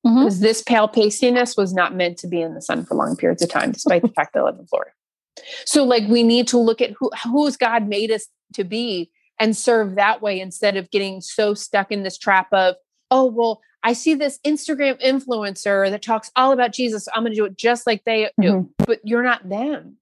Mm-hmm. 0.05 0.23
Because 0.23 0.39
this 0.39 0.63
pale 0.63 0.87
pastiness 0.87 1.55
was 1.55 1.73
not 1.73 1.95
meant 1.95 2.17
to 2.19 2.27
be 2.27 2.41
in 2.41 2.55
the 2.55 2.61
sun 2.61 2.85
for 2.85 2.95
long 2.95 3.15
periods 3.15 3.43
of 3.43 3.49
time, 3.49 3.71
despite 3.71 4.01
the 4.01 4.07
fact 4.07 4.33
that 4.33 4.39
I 4.39 4.43
live 4.43 4.57
in 4.57 4.65
Florida. 4.65 4.91
So, 5.65 5.83
like, 5.83 6.07
we 6.07 6.23
need 6.23 6.47
to 6.49 6.57
look 6.57 6.81
at 6.81 6.91
who 6.99 7.11
who's 7.23 7.55
God 7.55 7.87
made 7.87 8.11
us 8.11 8.27
to 8.55 8.63
be 8.63 9.11
and 9.39 9.55
serve 9.55 9.95
that 9.95 10.21
way 10.21 10.39
instead 10.39 10.75
of 10.75 10.89
getting 10.89 11.21
so 11.21 11.53
stuck 11.53 11.91
in 11.91 12.03
this 12.03 12.17
trap 12.17 12.47
of, 12.51 12.75
oh, 13.11 13.25
well, 13.25 13.61
I 13.83 13.93
see 13.93 14.13
this 14.13 14.39
Instagram 14.45 15.01
influencer 15.03 15.89
that 15.89 16.01
talks 16.01 16.31
all 16.35 16.51
about 16.51 16.73
Jesus. 16.73 17.07
I'm 17.13 17.23
going 17.23 17.33
to 17.33 17.35
do 17.35 17.45
it 17.45 17.57
just 17.57 17.85
like 17.85 18.03
they 18.03 18.29
do, 18.39 18.51
mm-hmm. 18.51 18.85
but 18.85 18.99
you're 19.03 19.23
not 19.23 19.47
them. 19.47 19.97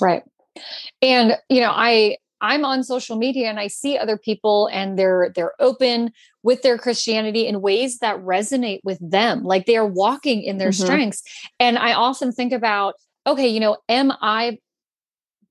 Right. 0.00 0.22
And, 1.02 1.36
you 1.48 1.60
know, 1.60 1.70
I, 1.70 2.16
I'm 2.40 2.64
on 2.64 2.84
social 2.84 3.16
media 3.16 3.48
and 3.48 3.58
I 3.58 3.66
see 3.66 3.98
other 3.98 4.16
people 4.16 4.68
and 4.72 4.98
they're 4.98 5.32
they're 5.34 5.54
open 5.58 6.12
with 6.42 6.62
their 6.62 6.78
Christianity 6.78 7.46
in 7.46 7.60
ways 7.60 7.98
that 7.98 8.16
resonate 8.18 8.80
with 8.84 8.98
them. 9.00 9.42
Like 9.42 9.66
they 9.66 9.76
are 9.76 9.86
walking 9.86 10.42
in 10.42 10.58
their 10.58 10.70
mm-hmm. 10.70 10.84
strengths. 10.84 11.22
And 11.58 11.78
I 11.78 11.94
often 11.94 12.32
think 12.32 12.52
about, 12.52 12.94
okay, 13.26 13.48
you 13.48 13.60
know, 13.60 13.78
am 13.88 14.12
I 14.20 14.58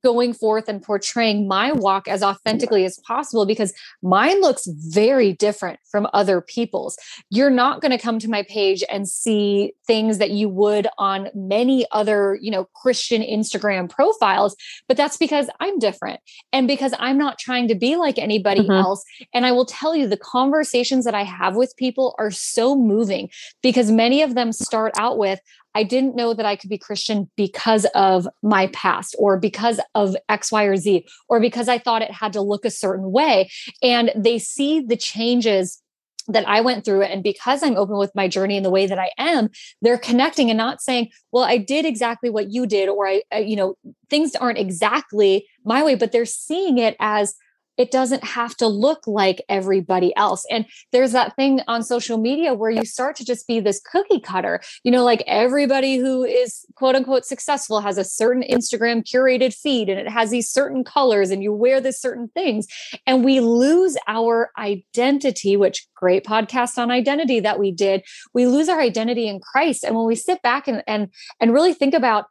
going 0.03 0.33
forth 0.33 0.69
and 0.69 0.81
portraying 0.81 1.47
my 1.47 1.71
walk 1.71 2.07
as 2.07 2.23
authentically 2.23 2.85
as 2.85 2.99
possible 2.99 3.45
because 3.45 3.73
mine 4.01 4.41
looks 4.41 4.67
very 4.67 5.33
different 5.33 5.79
from 5.89 6.07
other 6.13 6.41
people's. 6.41 6.97
You're 7.29 7.49
not 7.49 7.81
going 7.81 7.91
to 7.91 7.97
come 7.97 8.19
to 8.19 8.29
my 8.29 8.43
page 8.43 8.83
and 8.89 9.07
see 9.07 9.73
things 9.85 10.17
that 10.17 10.31
you 10.31 10.49
would 10.49 10.87
on 10.97 11.29
many 11.33 11.85
other, 11.91 12.37
you 12.41 12.51
know, 12.51 12.69
Christian 12.75 13.21
Instagram 13.21 13.89
profiles, 13.89 14.55
but 14.87 14.97
that's 14.97 15.17
because 15.17 15.49
I'm 15.59 15.79
different 15.79 16.19
and 16.53 16.67
because 16.67 16.93
I'm 16.99 17.17
not 17.17 17.39
trying 17.39 17.67
to 17.69 17.75
be 17.75 17.95
like 17.95 18.17
anybody 18.17 18.61
mm-hmm. 18.61 18.71
else. 18.71 19.03
And 19.33 19.45
I 19.45 19.51
will 19.51 19.65
tell 19.65 19.95
you 19.95 20.07
the 20.07 20.17
conversations 20.17 21.05
that 21.05 21.15
I 21.15 21.23
have 21.23 21.55
with 21.55 21.75
people 21.77 22.15
are 22.19 22.31
so 22.31 22.75
moving 22.75 23.29
because 23.61 23.91
many 23.91 24.21
of 24.21 24.35
them 24.35 24.51
start 24.51 24.93
out 24.97 25.17
with, 25.17 25.39
I 25.77 25.83
didn't 25.83 26.15
know 26.15 26.33
that 26.33 26.45
I 26.45 26.55
could 26.55 26.71
be 26.71 26.79
Christian 26.79 27.29
because 27.35 27.85
of 27.93 28.27
my 28.41 28.65
past 28.67 29.15
or 29.19 29.37
because 29.37 29.79
of 29.93 30.15
X, 30.27 30.51
Y, 30.51 30.63
or 30.63 30.75
Z, 30.75 31.05
or 31.29 31.39
because 31.39 31.69
I 31.69 31.77
thought 31.77 32.01
it 32.01 32.09
had 32.09 32.33
to 32.33 32.41
look 32.41 32.65
a 32.65 32.71
certain 32.71 33.11
way. 33.11 33.51
And 33.83 34.11
they 34.15 34.39
see 34.39 34.79
the 34.79 34.97
changes 34.97 35.79
that 36.27 36.47
I 36.47 36.61
went 36.61 36.83
through 36.83 37.03
And 37.03 37.23
because 37.23 37.61
I'm 37.61 37.77
open 37.77 37.97
with 37.97 38.13
my 38.15 38.27
journey 38.27 38.57
and 38.57 38.65
the 38.65 38.71
way 38.71 38.87
that 38.87 38.99
I 38.99 39.11
am, 39.17 39.49
they're 39.83 39.99
connecting 39.99 40.49
and 40.49 40.57
not 40.57 40.81
saying, 40.81 41.09
well, 41.31 41.43
I 41.43 41.57
did 41.57 41.85
exactly 41.85 42.29
what 42.31 42.51
you 42.51 42.65
did, 42.65 42.89
or 42.89 43.07
I, 43.07 43.21
I 43.31 43.39
you 43.39 43.55
know, 43.55 43.75
things 44.09 44.35
aren't 44.35 44.57
exactly 44.57 45.47
my 45.63 45.83
way, 45.83 45.95
but 45.95 46.11
they're 46.11 46.25
seeing 46.25 46.79
it 46.79 46.95
as, 46.99 47.35
it 47.77 47.91
doesn't 47.91 48.23
have 48.23 48.55
to 48.57 48.67
look 48.67 49.05
like 49.07 49.43
everybody 49.49 50.15
else. 50.15 50.45
And 50.49 50.65
there's 50.91 51.11
that 51.11 51.35
thing 51.35 51.61
on 51.67 51.83
social 51.83 52.17
media 52.17 52.53
where 52.53 52.71
you 52.71 52.85
start 52.85 53.15
to 53.17 53.25
just 53.25 53.47
be 53.47 53.59
this 53.59 53.79
cookie 53.79 54.19
cutter. 54.19 54.61
You 54.83 54.91
know, 54.91 55.03
like 55.03 55.23
everybody 55.27 55.97
who 55.97 56.23
is 56.23 56.65
quote 56.75 56.95
unquote 56.95 57.25
successful 57.25 57.81
has 57.81 57.97
a 57.97 58.03
certain 58.03 58.43
Instagram 58.43 59.03
curated 59.03 59.53
feed 59.53 59.89
and 59.89 59.99
it 59.99 60.09
has 60.09 60.29
these 60.29 60.49
certain 60.49 60.83
colors 60.83 61.29
and 61.29 61.43
you 61.43 61.53
wear 61.53 61.79
this 61.79 61.99
certain 61.99 62.29
things. 62.29 62.67
And 63.05 63.23
we 63.23 63.39
lose 63.39 63.97
our 64.07 64.51
identity, 64.57 65.55
which 65.55 65.87
great 65.95 66.25
podcast 66.25 66.77
on 66.77 66.91
identity 66.91 67.39
that 67.39 67.59
we 67.59 67.71
did. 67.71 68.03
We 68.33 68.47
lose 68.47 68.69
our 68.69 68.79
identity 68.79 69.27
in 69.27 69.39
Christ. 69.39 69.83
And 69.83 69.95
when 69.95 70.05
we 70.05 70.15
sit 70.15 70.41
back 70.41 70.67
and 70.67 70.83
and 70.87 71.09
and 71.39 71.53
really 71.53 71.73
think 71.73 71.93
about 71.93 72.25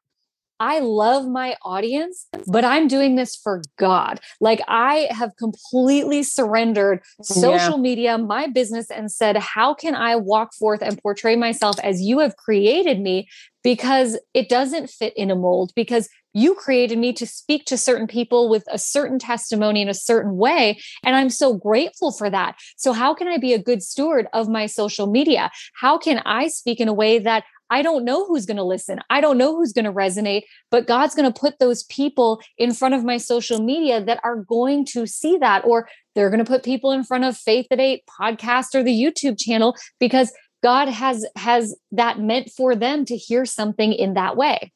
I 0.58 0.78
love 0.78 1.26
my 1.28 1.56
audience, 1.62 2.26
but 2.46 2.64
I'm 2.64 2.88
doing 2.88 3.16
this 3.16 3.36
for 3.36 3.62
God. 3.78 4.20
Like 4.40 4.60
I 4.68 5.08
have 5.10 5.36
completely 5.36 6.22
surrendered 6.22 7.02
social 7.22 7.76
yeah. 7.76 7.82
media, 7.82 8.18
my 8.18 8.46
business, 8.46 8.90
and 8.90 9.10
said, 9.10 9.36
How 9.36 9.74
can 9.74 9.94
I 9.94 10.16
walk 10.16 10.54
forth 10.54 10.82
and 10.82 11.00
portray 11.02 11.36
myself 11.36 11.78
as 11.80 12.00
you 12.00 12.20
have 12.20 12.36
created 12.36 13.00
me? 13.00 13.28
Because 13.66 14.16
it 14.32 14.48
doesn't 14.48 14.90
fit 14.90 15.12
in 15.16 15.28
a 15.28 15.34
mold, 15.34 15.72
because 15.74 16.08
you 16.32 16.54
created 16.54 16.98
me 16.98 17.12
to 17.14 17.26
speak 17.26 17.64
to 17.64 17.76
certain 17.76 18.06
people 18.06 18.48
with 18.48 18.62
a 18.70 18.78
certain 18.78 19.18
testimony 19.18 19.82
in 19.82 19.88
a 19.88 19.94
certain 19.94 20.36
way. 20.36 20.78
And 21.02 21.16
I'm 21.16 21.30
so 21.30 21.54
grateful 21.54 22.12
for 22.12 22.30
that. 22.30 22.56
So, 22.76 22.92
how 22.92 23.12
can 23.12 23.26
I 23.26 23.38
be 23.38 23.54
a 23.54 23.58
good 23.58 23.82
steward 23.82 24.28
of 24.32 24.48
my 24.48 24.66
social 24.66 25.08
media? 25.08 25.50
How 25.74 25.98
can 25.98 26.22
I 26.24 26.46
speak 26.46 26.78
in 26.78 26.86
a 26.86 26.92
way 26.92 27.18
that 27.18 27.42
I 27.70 27.82
don't 27.82 28.04
know 28.04 28.24
who's 28.26 28.46
going 28.46 28.58
to 28.58 28.62
listen. 28.62 29.00
I 29.10 29.20
don't 29.20 29.38
know 29.38 29.56
who's 29.56 29.72
going 29.72 29.86
to 29.86 29.92
resonate, 29.92 30.42
but 30.70 30.86
God's 30.86 31.16
going 31.16 31.32
to 31.32 31.40
put 31.40 31.58
those 31.58 31.82
people 31.84 32.40
in 32.58 32.72
front 32.72 32.94
of 32.94 33.04
my 33.04 33.16
social 33.16 33.60
media 33.60 34.04
that 34.04 34.20
are 34.22 34.36
going 34.36 34.84
to 34.92 35.06
see 35.06 35.36
that, 35.38 35.64
or 35.64 35.88
they're 36.14 36.30
going 36.30 36.44
to 36.44 36.48
put 36.48 36.62
people 36.62 36.92
in 36.92 37.02
front 37.02 37.24
of 37.24 37.36
Faith 37.36 37.66
at 37.72 37.80
Eight 37.80 38.04
podcast 38.20 38.74
or 38.74 38.82
the 38.82 38.92
YouTube 38.92 39.36
channel 39.38 39.74
because 39.98 40.32
God 40.62 40.88
has 40.88 41.26
has 41.36 41.76
that 41.92 42.18
meant 42.18 42.50
for 42.50 42.74
them 42.74 43.04
to 43.06 43.16
hear 43.16 43.44
something 43.44 43.92
in 43.92 44.14
that 44.14 44.36
way. 44.36 44.72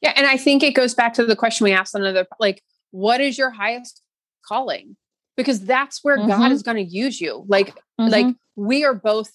Yeah, 0.00 0.12
and 0.16 0.26
I 0.26 0.36
think 0.36 0.62
it 0.62 0.74
goes 0.74 0.94
back 0.94 1.14
to 1.14 1.24
the 1.24 1.36
question 1.36 1.64
we 1.64 1.72
asked 1.72 1.94
another 1.94 2.26
like, 2.38 2.62
what 2.90 3.20
is 3.20 3.38
your 3.38 3.50
highest 3.50 4.02
calling? 4.46 4.96
Because 5.36 5.64
that's 5.64 6.04
where 6.04 6.18
mm-hmm. 6.18 6.28
God 6.28 6.52
is 6.52 6.62
going 6.62 6.76
to 6.76 6.82
use 6.82 7.20
you. 7.20 7.44
Like, 7.48 7.74
mm-hmm. 8.00 8.08
like 8.08 8.36
we 8.54 8.84
are 8.84 8.94
both 8.94 9.32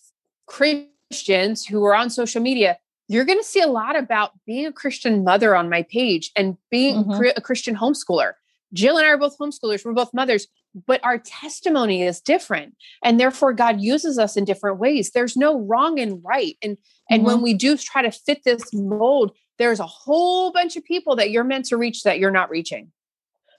Christians 0.48 1.66
who 1.66 1.84
are 1.86 1.96
on 1.96 2.10
social 2.10 2.42
media 2.42 2.78
you're 3.10 3.26
going 3.26 3.40
to 3.40 3.44
see 3.44 3.60
a 3.60 3.68
lot 3.68 3.98
about 3.98 4.32
being 4.46 4.68
a 4.68 4.72
Christian 4.72 5.24
mother 5.24 5.56
on 5.56 5.68
my 5.68 5.82
page 5.84 6.32
and 6.36 6.56
being 6.70 7.04
mm-hmm. 7.04 7.24
a 7.36 7.42
Christian 7.42 7.76
homeschooler. 7.76 8.34
Jill 8.72 8.98
and 8.98 9.06
I 9.06 9.10
are 9.10 9.18
both 9.18 9.38
homeschoolers. 9.38 9.84
We're 9.84 9.94
both 9.94 10.14
mothers, 10.14 10.48
but 10.88 11.04
our 11.04 11.18
testimony 11.18 12.04
is 12.04 12.22
different. 12.22 12.76
And 13.04 13.20
therefore 13.20 13.54
God 13.54 13.82
uses 13.82 14.20
us 14.20 14.38
in 14.38 14.46
different 14.46 14.80
ways. 14.80 15.12
There's 15.12 15.36
no 15.36 15.60
wrong 15.62 16.00
and 16.00 16.22
right. 16.24 16.58
And 16.62 16.78
and 17.10 17.22
mm-hmm. 17.22 17.28
when 17.28 17.42
we 17.42 17.54
do 17.54 17.78
try 17.78 18.02
to 18.02 18.12
fit 18.12 18.44
this 18.44 18.74
mold, 18.74 19.32
there's 19.58 19.80
a 19.80 19.86
whole 19.86 20.52
bunch 20.52 20.76
of 20.76 20.84
people 20.84 21.16
that 21.16 21.32
you're 21.32 21.44
meant 21.44 21.66
to 21.66 21.78
reach 21.78 22.04
that 22.04 22.20
you're 22.20 22.32
not 22.32 22.50
reaching. 22.50 22.92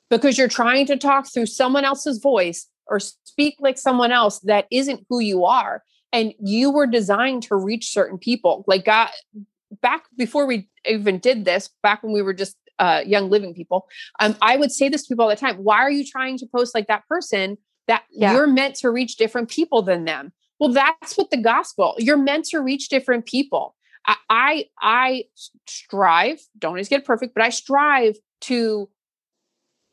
Because 0.09 0.38
you're 0.38 0.49
trying 0.49 0.87
to 0.87 0.97
talk 0.97 1.33
through 1.33 1.47
someone 1.47 1.85
else's 1.85 2.19
voice 2.19 2.67
or 2.87 2.99
speak 2.99 3.57
like 3.61 3.79
someone 3.79 4.12
else 4.12 4.40
that 4.40 4.67
isn't 4.71 5.07
who 5.09 5.21
you 5.21 5.45
are 5.45 5.83
and 6.12 6.35
you 6.40 6.71
were 6.71 6.87
designed 6.87 7.45
to 7.45 7.57
reach 7.57 7.93
certain 7.93 8.19
people 8.19 8.64
like 8.67 8.85
god 8.85 9.09
back 9.81 10.05
before 10.17 10.47
we 10.47 10.69
even 10.85 11.19
did 11.19 11.45
this 11.45 11.71
back 11.83 12.02
when 12.02 12.12
we 12.12 12.23
were 12.23 12.35
just 12.35 12.57
uh, 12.80 13.02
young 13.06 13.30
living 13.30 13.54
people 13.54 13.87
um, 14.20 14.34
i 14.42 14.56
would 14.56 14.72
say 14.72 14.88
this 14.88 15.02
to 15.02 15.08
people 15.08 15.25
all 15.25 15.30
the 15.30 15.37
time 15.37 15.56
why 15.56 15.78
are 15.78 15.90
you 15.90 16.04
trying 16.04 16.37
to 16.37 16.46
post 16.46 16.75
like 16.75 16.87
that 16.88 17.06
person 17.06 17.56
that 17.87 18.02
yeah. 18.10 18.32
you're 18.32 18.46
meant 18.46 18.75
to 18.75 18.90
reach 18.90 19.16
different 19.16 19.49
people 19.49 19.82
than 19.82 20.04
them 20.04 20.32
well 20.58 20.72
that's 20.72 21.16
what 21.16 21.30
the 21.30 21.40
gospel 21.40 21.94
you're 21.99 22.16
meant 22.16 22.44
to 22.44 22.58
reach 22.58 22.88
different 22.88 23.26
people 23.26 23.76
I, 24.06 24.16
I 24.28 24.64
i 24.80 25.25
strive 25.66 26.40
don't 26.58 26.70
always 26.70 26.88
get 26.88 27.04
perfect 27.04 27.34
but 27.34 27.44
i 27.44 27.50
strive 27.50 28.16
to 28.42 28.88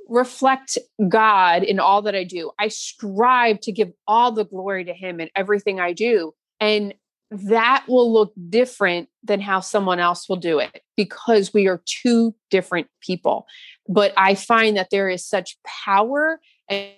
reflect 0.09 0.77
God 1.09 1.63
in 1.63 1.79
all 1.79 2.01
that 2.03 2.15
I 2.15 2.23
do. 2.23 2.51
I 2.57 2.69
strive 2.69 3.59
to 3.61 3.71
give 3.71 3.91
all 4.07 4.31
the 4.31 4.45
glory 4.45 4.85
to 4.85 4.93
Him 4.93 5.19
in 5.19 5.29
everything 5.35 5.79
I 5.79 5.93
do. 5.93 6.33
And 6.59 6.93
that 7.29 7.83
will 7.87 8.11
look 8.11 8.33
different 8.49 9.09
than 9.23 9.41
how 9.41 9.59
someone 9.59 9.99
else 9.99 10.29
will 10.29 10.37
do 10.37 10.59
it 10.59 10.81
because 10.95 11.53
we 11.53 11.67
are 11.67 11.81
two 11.85 12.33
different 12.49 12.87
people. 13.01 13.45
But 13.87 14.13
I 14.15 14.35
find 14.35 14.77
that 14.77 14.89
there 14.91 15.09
is 15.09 15.25
such 15.25 15.57
power 15.65 16.39
and 16.69 16.91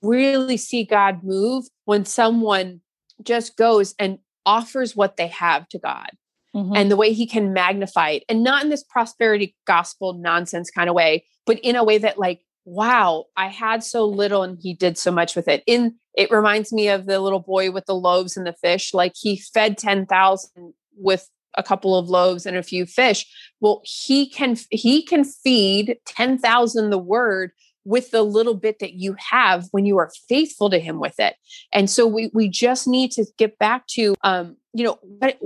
really 0.00 0.56
see 0.56 0.84
God 0.84 1.22
move 1.22 1.66
when 1.84 2.04
someone 2.04 2.80
just 3.22 3.56
goes 3.56 3.94
and 3.98 4.18
offers 4.46 4.96
what 4.96 5.16
they 5.16 5.28
have 5.28 5.68
to 5.68 5.78
God. 5.78 6.10
Mm-hmm. 6.54 6.76
And 6.76 6.90
the 6.90 6.96
way 6.96 7.14
he 7.14 7.26
can 7.26 7.54
magnify 7.54 8.10
it, 8.10 8.24
and 8.28 8.42
not 8.42 8.62
in 8.62 8.68
this 8.68 8.84
prosperity 8.84 9.56
gospel 9.66 10.12
nonsense 10.12 10.70
kind 10.70 10.90
of 10.90 10.94
way, 10.94 11.24
but 11.46 11.58
in 11.60 11.76
a 11.76 11.84
way 11.84 11.96
that 11.96 12.18
like 12.18 12.42
wow 12.64 13.24
i 13.36 13.48
had 13.48 13.82
so 13.82 14.06
little 14.06 14.42
and 14.42 14.58
he 14.60 14.74
did 14.74 14.96
so 14.96 15.10
much 15.10 15.34
with 15.34 15.48
it. 15.48 15.62
In 15.66 15.94
it 16.14 16.30
reminds 16.30 16.72
me 16.72 16.88
of 16.88 17.06
the 17.06 17.20
little 17.20 17.40
boy 17.40 17.70
with 17.70 17.86
the 17.86 17.94
loaves 17.94 18.36
and 18.36 18.46
the 18.46 18.52
fish 18.52 18.92
like 18.92 19.14
he 19.16 19.36
fed 19.36 19.78
10,000 19.78 20.74
with 20.96 21.28
a 21.56 21.62
couple 21.62 21.96
of 21.96 22.08
loaves 22.08 22.46
and 22.46 22.56
a 22.56 22.62
few 22.62 22.86
fish. 22.86 23.26
Well 23.60 23.82
he 23.84 24.28
can 24.28 24.56
he 24.70 25.02
can 25.02 25.24
feed 25.24 25.98
10,000 26.06 26.90
the 26.90 26.98
word 26.98 27.52
with 27.84 28.10
the 28.12 28.22
little 28.22 28.54
bit 28.54 28.78
that 28.78 28.94
you 28.94 29.16
have 29.18 29.66
when 29.72 29.84
you 29.84 29.98
are 29.98 30.12
faithful 30.28 30.70
to 30.70 30.78
him 30.78 31.00
with 31.00 31.18
it. 31.18 31.34
And 31.72 31.90
so 31.90 32.06
we 32.06 32.30
we 32.32 32.48
just 32.48 32.86
need 32.86 33.10
to 33.12 33.24
get 33.38 33.58
back 33.58 33.86
to 33.88 34.14
um 34.22 34.56
you 34.72 34.84
know 34.84 34.98
what 35.02 35.38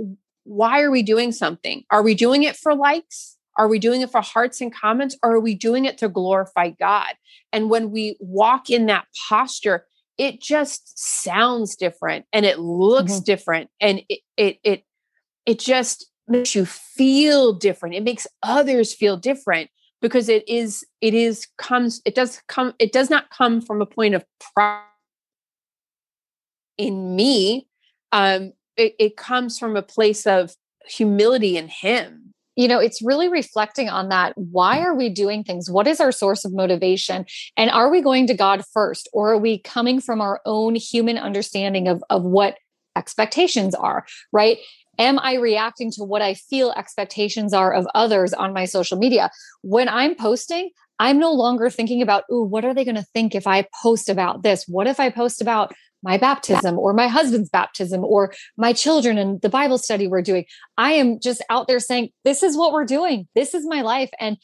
why 0.43 0.81
are 0.81 0.91
we 0.91 1.03
doing 1.03 1.33
something? 1.33 1.83
Are 1.91 2.01
we 2.01 2.15
doing 2.15 2.43
it 2.43 2.55
for 2.55 2.73
likes 2.73 3.36
are 3.57 3.67
we 3.67 3.79
doing 3.79 4.01
it 4.01 4.11
for 4.11 4.21
hearts 4.21 4.61
and 4.61 4.73
comments 4.73 5.17
or 5.23 5.33
are 5.33 5.39
we 5.39 5.55
doing 5.55 5.85
it 5.85 5.97
to 5.99 6.09
glorify 6.09 6.69
God? 6.69 7.13
And 7.51 7.69
when 7.69 7.91
we 7.91 8.15
walk 8.19 8.69
in 8.69 8.85
that 8.85 9.07
posture, 9.27 9.85
it 10.17 10.41
just 10.41 10.97
sounds 10.97 11.75
different 11.75 12.25
and 12.33 12.45
it 12.45 12.59
looks 12.59 13.13
mm-hmm. 13.13 13.23
different 13.23 13.69
and 13.79 14.01
it 14.09 14.19
it 14.35 14.59
it 14.63 14.83
it 15.45 15.59
just 15.59 16.09
makes 16.27 16.55
you 16.55 16.65
feel 16.65 17.53
different. 17.53 17.95
It 17.95 18.03
makes 18.03 18.27
others 18.43 18.93
feel 18.93 19.17
different 19.17 19.69
because 20.01 20.29
it 20.29 20.47
is 20.47 20.85
it 21.01 21.13
is 21.13 21.47
comes 21.57 22.01
it 22.05 22.15
does 22.15 22.41
come 22.47 22.73
it 22.79 22.91
does 22.91 23.09
not 23.09 23.29
come 23.29 23.61
from 23.61 23.81
a 23.81 23.85
point 23.85 24.15
of 24.15 24.25
pride 24.53 24.83
in 26.77 27.15
me 27.15 27.67
um 28.11 28.53
it, 28.75 28.95
it 28.99 29.17
comes 29.17 29.57
from 29.57 29.75
a 29.75 29.81
place 29.81 30.27
of 30.27 30.55
humility 30.85 31.57
in 31.57 31.67
him 31.67 32.26
you 32.57 32.67
know, 32.67 32.79
it's 32.79 33.03
really 33.03 33.29
reflecting 33.29 33.87
on 33.87 34.09
that. 34.09 34.33
Why 34.35 34.81
are 34.81 34.95
we 34.95 35.09
doing 35.09 35.43
things? 35.43 35.69
What 35.69 35.87
is 35.87 36.01
our 36.01 36.11
source 36.11 36.43
of 36.43 36.53
motivation? 36.53 37.25
And 37.55 37.69
are 37.69 37.89
we 37.89 38.01
going 38.01 38.25
to 38.27 38.33
God 38.33 38.65
first, 38.73 39.07
or 39.13 39.31
are 39.31 39.37
we 39.37 39.59
coming 39.59 40.01
from 40.01 40.19
our 40.19 40.41
own 40.45 40.75
human 40.75 41.19
understanding 41.19 41.87
of, 41.87 42.03
of 42.09 42.23
what 42.23 42.57
expectations 42.95 43.75
are, 43.75 44.05
right? 44.33 44.57
Am 44.97 45.19
I 45.19 45.35
reacting 45.35 45.91
to 45.91 46.03
what 46.03 46.23
I 46.23 46.33
feel 46.33 46.71
expectations 46.71 47.53
are 47.53 47.71
of 47.71 47.87
others 47.93 48.33
on 48.33 48.53
my 48.53 48.65
social 48.65 48.97
media? 48.97 49.29
When 49.61 49.87
I'm 49.87 50.15
posting, 50.15 50.71
I'm 50.97 51.19
no 51.19 51.31
longer 51.31 51.69
thinking 51.69 52.01
about, 52.01 52.23
oh, 52.31 52.41
what 52.41 52.65
are 52.65 52.73
they 52.73 52.83
going 52.83 52.95
to 52.95 53.05
think 53.13 53.35
if 53.35 53.45
I 53.45 53.67
post 53.83 54.09
about 54.09 54.41
this? 54.41 54.65
What 54.67 54.87
if 54.87 54.99
I 54.99 55.11
post 55.11 55.43
about 55.43 55.75
my 56.03 56.17
baptism 56.17 56.77
or 56.77 56.93
my 56.93 57.07
husband's 57.07 57.49
baptism 57.49 58.03
or 58.03 58.33
my 58.57 58.73
children 58.73 59.17
and 59.17 59.41
the 59.41 59.49
Bible 59.49 59.77
study 59.77 60.07
we're 60.07 60.21
doing. 60.21 60.45
I 60.77 60.93
am 60.93 61.19
just 61.19 61.43
out 61.49 61.67
there 61.67 61.79
saying, 61.79 62.09
this 62.23 62.43
is 62.43 62.57
what 62.57 62.71
we're 62.71 62.85
doing. 62.85 63.27
This 63.35 63.53
is 63.53 63.65
my 63.65 63.81
life. 63.81 64.09
And 64.19 64.37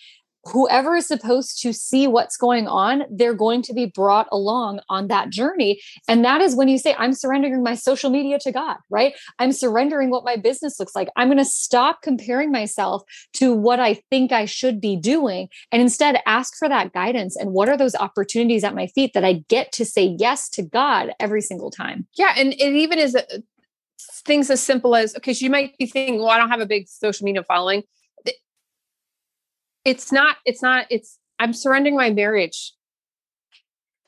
whoever 0.46 0.96
is 0.96 1.08
supposed 1.08 1.62
to 1.62 1.74
see 1.74 2.08
what's 2.08 2.38
going 2.38 2.68
on, 2.68 3.04
they're 3.10 3.34
going 3.34 3.62
to 3.64 3.74
be 3.74 3.86
brought 3.86 4.28
along 4.32 4.82
on 4.90 5.08
that 5.08 5.30
journey. 5.30 5.80
And 6.08 6.24
that 6.26 6.42
is 6.42 6.56
when 6.56 6.68
you 6.68 6.78
say, 6.78 6.96
I'm 6.98 7.14
surrendering 7.14 7.64
my 7.64 7.76
social 7.76 8.10
media 8.10 8.40
to 8.40 8.52
God, 8.52 8.78
right? 8.90 9.14
I'm 9.40 9.52
surrendering 9.52 10.10
what 10.10 10.26
my 10.26 10.36
business 10.36 10.80
looks 10.80 10.96
like. 10.96 11.08
I'm 11.16 11.28
going 11.28 11.38
to 11.38 11.46
stop 11.46 12.02
comparing 12.02 12.52
myself 12.52 13.04
to 13.34 13.54
what 13.54 13.80
I 13.80 13.96
think 14.10 14.32
I 14.32 14.46
should 14.46 14.82
be 14.82 14.96
doing 14.96 15.48
and 15.72 15.82
instead 15.82 16.20
ask 16.26 16.58
for 16.58 16.68
that 16.68 16.94
guidance. 16.94 17.36
And 17.38 17.52
what 17.52 17.70
are 17.70 17.78
those 17.78 17.96
opportunities 17.96 18.64
at 18.64 18.76
my 18.76 18.88
feet 18.88 19.14
that 19.14 19.24
I 19.24 19.44
get 19.48 19.72
to 19.74 19.86
say 19.86 20.16
yes 20.20 20.50
to 20.50 20.62
God 20.62 21.12
every 21.20 21.42
single 21.42 21.72
time? 21.72 22.08
Yeah. 22.16 22.34
And 22.36 22.54
it 22.54 22.62
even 22.62 23.00
is. 23.00 23.18
Things 24.26 24.50
as 24.50 24.62
simple 24.62 24.96
as 24.96 25.14
because 25.14 25.42
you 25.42 25.50
might 25.50 25.78
be 25.78 25.86
thinking 25.86 26.18
well 26.18 26.30
i 26.30 26.38
don't 26.38 26.50
have 26.50 26.62
a 26.62 26.66
big 26.66 26.88
social 26.88 27.26
media 27.26 27.44
following 27.44 27.84
it's 29.86 30.12
not 30.12 30.38
it's 30.46 30.62
not 30.62 30.86
it's 30.90 31.20
i'm 31.40 31.54
surrendering 31.54 31.96
my 31.96 32.10
marriage 32.10 32.74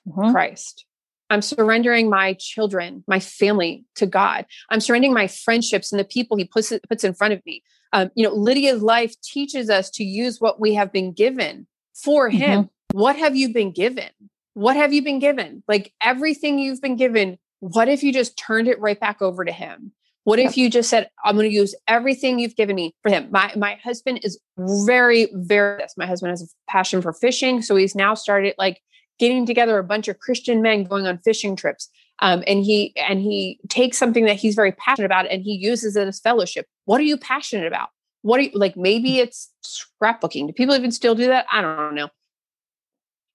mm-hmm. 0.07 0.31
christ 0.31 0.85
i'm 1.29 1.41
surrendering 1.41 2.09
my 2.09 2.33
children 2.33 3.03
my 3.07 3.19
family 3.19 3.85
to 3.95 4.05
god 4.05 4.45
i'm 4.69 4.79
surrendering 4.79 5.13
my 5.13 5.27
friendships 5.27 5.91
and 5.91 5.99
the 5.99 6.05
people 6.05 6.37
he 6.37 6.45
puts 6.45 6.71
puts 6.87 7.03
in 7.03 7.13
front 7.13 7.33
of 7.33 7.41
me 7.45 7.63
um, 7.93 8.09
you 8.15 8.23
know 8.23 8.33
lydia's 8.33 8.81
life 8.81 9.13
teaches 9.21 9.69
us 9.69 9.89
to 9.89 10.03
use 10.03 10.39
what 10.39 10.59
we 10.59 10.73
have 10.73 10.91
been 10.91 11.13
given 11.13 11.67
for 11.93 12.29
him 12.29 12.63
mm-hmm. 12.63 12.97
what 12.97 13.15
have 13.15 13.35
you 13.35 13.53
been 13.53 13.71
given 13.71 14.09
what 14.55 14.77
have 14.77 14.93
you 14.93 15.03
been 15.03 15.19
given? 15.19 15.63
Like 15.67 15.93
everything 16.01 16.57
you've 16.57 16.81
been 16.81 16.95
given, 16.95 17.37
what 17.59 17.87
if 17.87 18.01
you 18.03 18.11
just 18.11 18.37
turned 18.37 18.67
it 18.67 18.79
right 18.79 18.99
back 18.99 19.21
over 19.21 19.45
to 19.45 19.51
him? 19.51 19.91
What 20.25 20.39
if 20.39 20.57
you 20.57 20.71
just 20.71 20.89
said, 20.89 21.09
I'm 21.23 21.35
going 21.35 21.47
to 21.47 21.55
use 21.55 21.75
everything 21.87 22.39
you've 22.39 22.55
given 22.55 22.75
me 22.75 22.95
for 23.03 23.09
him? 23.09 23.27
My 23.31 23.53
my 23.55 23.75
husband 23.75 24.21
is 24.23 24.39
very, 24.57 25.29
very 25.33 25.77
this. 25.77 25.93
My 25.97 26.07
husband 26.07 26.31
has 26.31 26.41
a 26.41 26.47
passion 26.71 27.01
for 27.01 27.13
fishing. 27.13 27.61
So 27.61 27.75
he's 27.75 27.95
now 27.95 28.15
started 28.15 28.55
like 28.57 28.81
getting 29.19 29.45
together 29.45 29.77
a 29.77 29.83
bunch 29.83 30.07
of 30.07 30.19
Christian 30.19 30.63
men 30.63 30.83
going 30.83 31.05
on 31.05 31.19
fishing 31.19 31.55
trips. 31.55 31.89
Um, 32.19 32.43
and 32.47 32.63
he 32.63 32.93
and 32.95 33.21
he 33.21 33.59
takes 33.69 33.97
something 33.97 34.25
that 34.25 34.37
he's 34.37 34.55
very 34.55 34.71
passionate 34.71 35.05
about 35.05 35.27
and 35.29 35.43
he 35.43 35.53
uses 35.53 35.95
it 35.95 36.07
as 36.07 36.19
fellowship. 36.19 36.65
What 36.85 36.99
are 36.99 37.05
you 37.05 37.17
passionate 37.17 37.67
about? 37.67 37.89
What 38.23 38.39
are 38.39 38.43
you 38.43 38.51
like? 38.55 38.75
Maybe 38.75 39.19
it's 39.19 39.51
scrapbooking. 39.63 40.47
Do 40.47 40.53
people 40.53 40.73
even 40.73 40.91
still 40.91 41.13
do 41.13 41.27
that? 41.27 41.45
I 41.51 41.61
don't 41.61 41.93
know. 41.93 42.09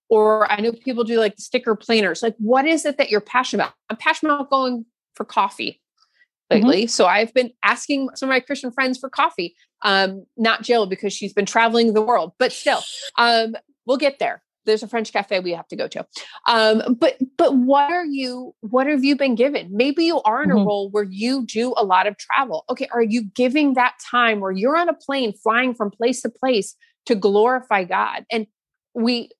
Or 0.08 0.50
I 0.50 0.60
know 0.60 0.72
people 0.72 1.04
do 1.04 1.20
like 1.20 1.34
sticker 1.38 1.76
planners. 1.76 2.20
Like, 2.20 2.34
what 2.38 2.66
is 2.66 2.84
it 2.84 2.98
that 2.98 3.10
you're 3.10 3.20
passionate 3.20 3.62
about? 3.62 3.74
I'm 3.88 3.96
passionate 3.96 4.34
about 4.34 4.50
going 4.50 4.86
for 5.14 5.24
coffee. 5.24 5.80
Lately. 6.50 6.82
Mm-hmm. 6.82 6.88
So 6.88 7.06
I've 7.06 7.32
been 7.32 7.52
asking 7.62 8.10
some 8.14 8.28
of 8.28 8.30
my 8.30 8.40
Christian 8.40 8.70
friends 8.70 8.98
for 8.98 9.08
coffee. 9.08 9.54
Um, 9.82 10.26
not 10.36 10.62
Jill 10.62 10.86
because 10.86 11.12
she's 11.12 11.32
been 11.32 11.46
traveling 11.46 11.94
the 11.94 12.02
world, 12.02 12.32
but 12.38 12.52
still, 12.52 12.82
um, 13.16 13.56
we'll 13.86 13.96
get 13.96 14.18
there. 14.18 14.42
There's 14.66 14.82
a 14.82 14.88
French 14.88 15.10
cafe 15.10 15.40
we 15.40 15.52
have 15.52 15.66
to 15.68 15.76
go 15.76 15.88
to. 15.88 16.06
Um, 16.46 16.94
but 17.00 17.16
but 17.38 17.56
what 17.56 17.90
are 17.90 18.04
you? 18.04 18.54
What 18.60 18.86
have 18.86 19.02
you 19.02 19.16
been 19.16 19.34
given? 19.34 19.68
Maybe 19.72 20.04
you 20.04 20.20
are 20.22 20.42
in 20.42 20.50
mm-hmm. 20.50 20.58
a 20.58 20.64
role 20.64 20.90
where 20.90 21.04
you 21.04 21.46
do 21.46 21.72
a 21.78 21.84
lot 21.84 22.06
of 22.06 22.18
travel. 22.18 22.64
Okay, 22.68 22.86
are 22.92 23.02
you 23.02 23.24
giving 23.24 23.74
that 23.74 23.94
time 24.10 24.40
where 24.40 24.52
you're 24.52 24.76
on 24.76 24.90
a 24.90 24.94
plane 24.94 25.32
flying 25.32 25.74
from 25.74 25.90
place 25.90 26.20
to 26.22 26.28
place 26.28 26.76
to 27.06 27.14
glorify 27.14 27.84
God? 27.84 28.26
And 28.30 28.46
we 28.94 29.30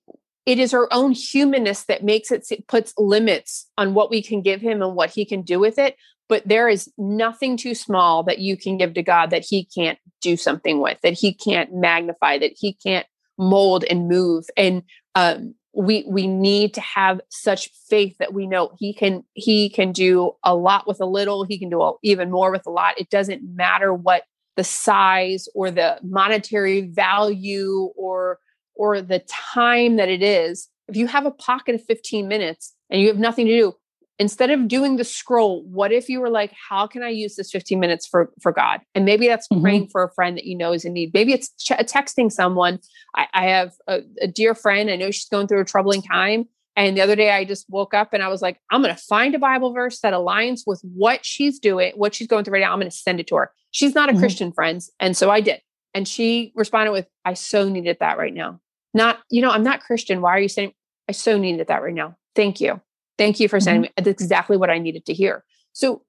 it 0.47 0.59
is 0.59 0.73
our 0.73 0.89
own 0.91 1.13
humanness 1.13 1.85
that 1.85 2.03
makes 2.03 2.33
it, 2.33 2.47
it 2.51 2.67
puts 2.67 2.95
limits 2.97 3.69
on 3.77 3.93
what 3.93 4.11
we 4.11 4.23
can 4.23 4.41
give 4.41 4.61
him 4.61 4.83
and 4.83 4.97
what 4.97 5.11
he 5.11 5.25
can 5.25 5.43
do 5.43 5.61
with 5.61 5.79
it 5.79 5.97
but 6.31 6.47
there 6.47 6.69
is 6.69 6.91
nothing 6.97 7.57
too 7.57 7.75
small 7.75 8.23
that 8.23 8.39
you 8.39 8.57
can 8.57 8.79
give 8.79 8.95
to 8.95 9.03
God 9.03 9.31
that 9.31 9.45
he 9.47 9.65
can't 9.65 9.99
do 10.23 10.37
something 10.37 10.81
with, 10.81 10.97
that 11.03 11.13
he 11.13 11.35
can't 11.35 11.75
magnify, 11.75 12.39
that 12.39 12.53
he 12.57 12.73
can't 12.73 13.07
mold 13.37 13.85
and 13.91 14.07
move. 14.07 14.45
And 14.57 14.85
um, 15.17 15.57
we 15.75 16.05
we 16.09 16.29
need 16.29 16.73
to 16.75 16.81
have 16.81 17.21
such 17.31 17.69
faith 17.89 18.17
that 18.19 18.33
we 18.33 18.47
know 18.47 18.71
he 18.79 18.95
can 18.95 19.25
he 19.35 19.69
can 19.69 19.91
do 19.91 20.31
a 20.45 20.55
lot 20.55 20.87
with 20.87 21.01
a 21.01 21.07
little, 21.07 21.45
he 21.45 21.59
can 21.59 21.69
do 21.69 21.97
even 22.05 22.31
more 22.31 22.53
with 22.53 22.65
a 22.65 22.71
lot. 22.71 22.99
It 22.99 23.11
doesn't 23.11 23.43
matter 23.57 23.93
what 23.93 24.23
the 24.57 24.65
size 24.65 25.49
or 25.53 25.73
the 25.73 25.99
monetary 26.03 26.83
value 26.83 27.91
or 27.97 28.39
or 28.77 29.03
the 29.03 29.19
time 29.29 29.97
that 29.97 30.09
it 30.09 30.23
is. 30.23 30.69
If 30.87 30.97
you 30.97 31.09
have 31.09 31.27
a 31.27 31.33
pocket 31.33 31.75
of 31.75 31.85
15 31.87 32.29
minutes 32.29 32.73
and 32.89 33.01
you 33.01 33.09
have 33.09 33.19
nothing 33.19 33.47
to 33.47 33.53
do, 33.53 33.75
instead 34.21 34.51
of 34.51 34.69
doing 34.69 34.97
the 34.97 35.05
scroll 35.05 35.65
what 35.65 35.91
if 35.91 36.09
you 36.09 36.21
were 36.21 36.31
like 36.31 36.53
how 36.69 36.87
can 36.87 37.03
i 37.03 37.09
use 37.09 37.35
this 37.35 37.51
15 37.51 37.81
minutes 37.81 38.07
for 38.07 38.31
for 38.41 38.53
god? 38.53 38.81
And 38.95 39.05
maybe 39.05 39.27
that's 39.27 39.49
mm-hmm. 39.49 39.63
praying 39.63 39.89
for 39.89 40.03
a 40.03 40.13
friend 40.13 40.37
that 40.37 40.45
you 40.45 40.57
know 40.57 40.73
is 40.73 40.85
in 40.85 40.93
need. 40.93 41.13
Maybe 41.15 41.33
it's 41.33 41.49
ch- 41.59 41.71
texting 41.71 42.31
someone. 42.31 42.79
I, 43.17 43.27
I 43.33 43.45
have 43.47 43.73
a, 43.89 44.01
a, 44.21 44.29
dear 44.29 44.55
friend 44.55 44.91
i 44.91 44.97
know 44.97 45.11
she's 45.11 45.29
going 45.29 45.49
through 45.49 45.61
a 45.61 45.65
troubling 45.65 46.03
time. 46.03 46.45
And 46.77 46.97
the 46.97 47.01
other 47.01 47.17
day 47.17 47.31
i 47.33 47.45
just 47.45 47.67
woke 47.69 47.95
up 47.95 48.13
and 48.13 48.23
i 48.23 48.29
was 48.29 48.43
like 48.43 48.61
i'm 48.71 48.83
going 48.83 48.95
to 48.95 49.03
find 49.03 49.35
a 49.35 49.39
bible 49.39 49.73
verse 49.73 50.01
that 50.01 50.13
aligns 50.13 50.61
with 50.67 50.81
what 50.83 51.25
she's 51.25 51.59
doing 51.59 51.93
what 51.97 52.15
she's 52.15 52.29
going 52.29 52.45
through 52.45 52.55
right 52.55 52.61
now. 52.61 52.73
I'm 52.73 52.79
going 52.79 52.91
to 52.91 52.97
send 52.97 53.21
it 53.21 53.27
to 53.29 53.37
her. 53.37 53.53
She's 53.71 53.95
not 53.95 54.09
a 54.09 54.13
mm-hmm. 54.13 54.21
christian 54.21 54.53
friends. 54.53 54.91
And 55.01 55.17
so 55.17 55.31
i 55.31 55.41
did. 55.41 55.61
And 55.95 56.07
she 56.07 56.53
responded 56.55 56.93
with 56.93 57.07
i 57.25 57.35
so 57.35 57.69
needed 57.69 57.97
that 58.01 58.19
right 58.19 58.35
now. 58.35 58.61
Not 58.93 59.21
you 59.31 59.41
know 59.43 59.51
i'm 59.51 59.65
not 59.65 59.81
christian. 59.81 60.21
Why 60.21 60.33
are 60.37 60.41
you 60.41 60.49
saying 60.49 60.73
i 61.09 61.13
so 61.13 61.39
needed 61.39 61.69
that 61.69 61.83
right 61.83 61.95
now 61.95 62.17
thank 62.35 62.61
you 62.61 62.81
Thank 63.21 63.39
you 63.39 63.51
for 63.51 63.61
sending 63.61 63.83
mm-hmm. 63.83 64.01
me. 64.01 64.03
That's 64.03 64.23
exactly 64.23 64.57
what 64.57 64.71
I 64.71 64.79
needed 64.79 65.05
to 65.05 65.13
hear. 65.13 65.45
So 65.73 66.01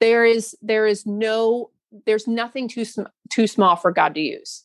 there 0.00 0.26
is 0.26 0.54
there 0.60 0.86
is 0.86 1.06
no 1.06 1.70
there's 2.04 2.28
nothing 2.28 2.68
too 2.68 2.84
sm- 2.84 3.08
too 3.30 3.46
small 3.46 3.74
for 3.74 3.90
God 3.90 4.14
to 4.16 4.20
use. 4.20 4.64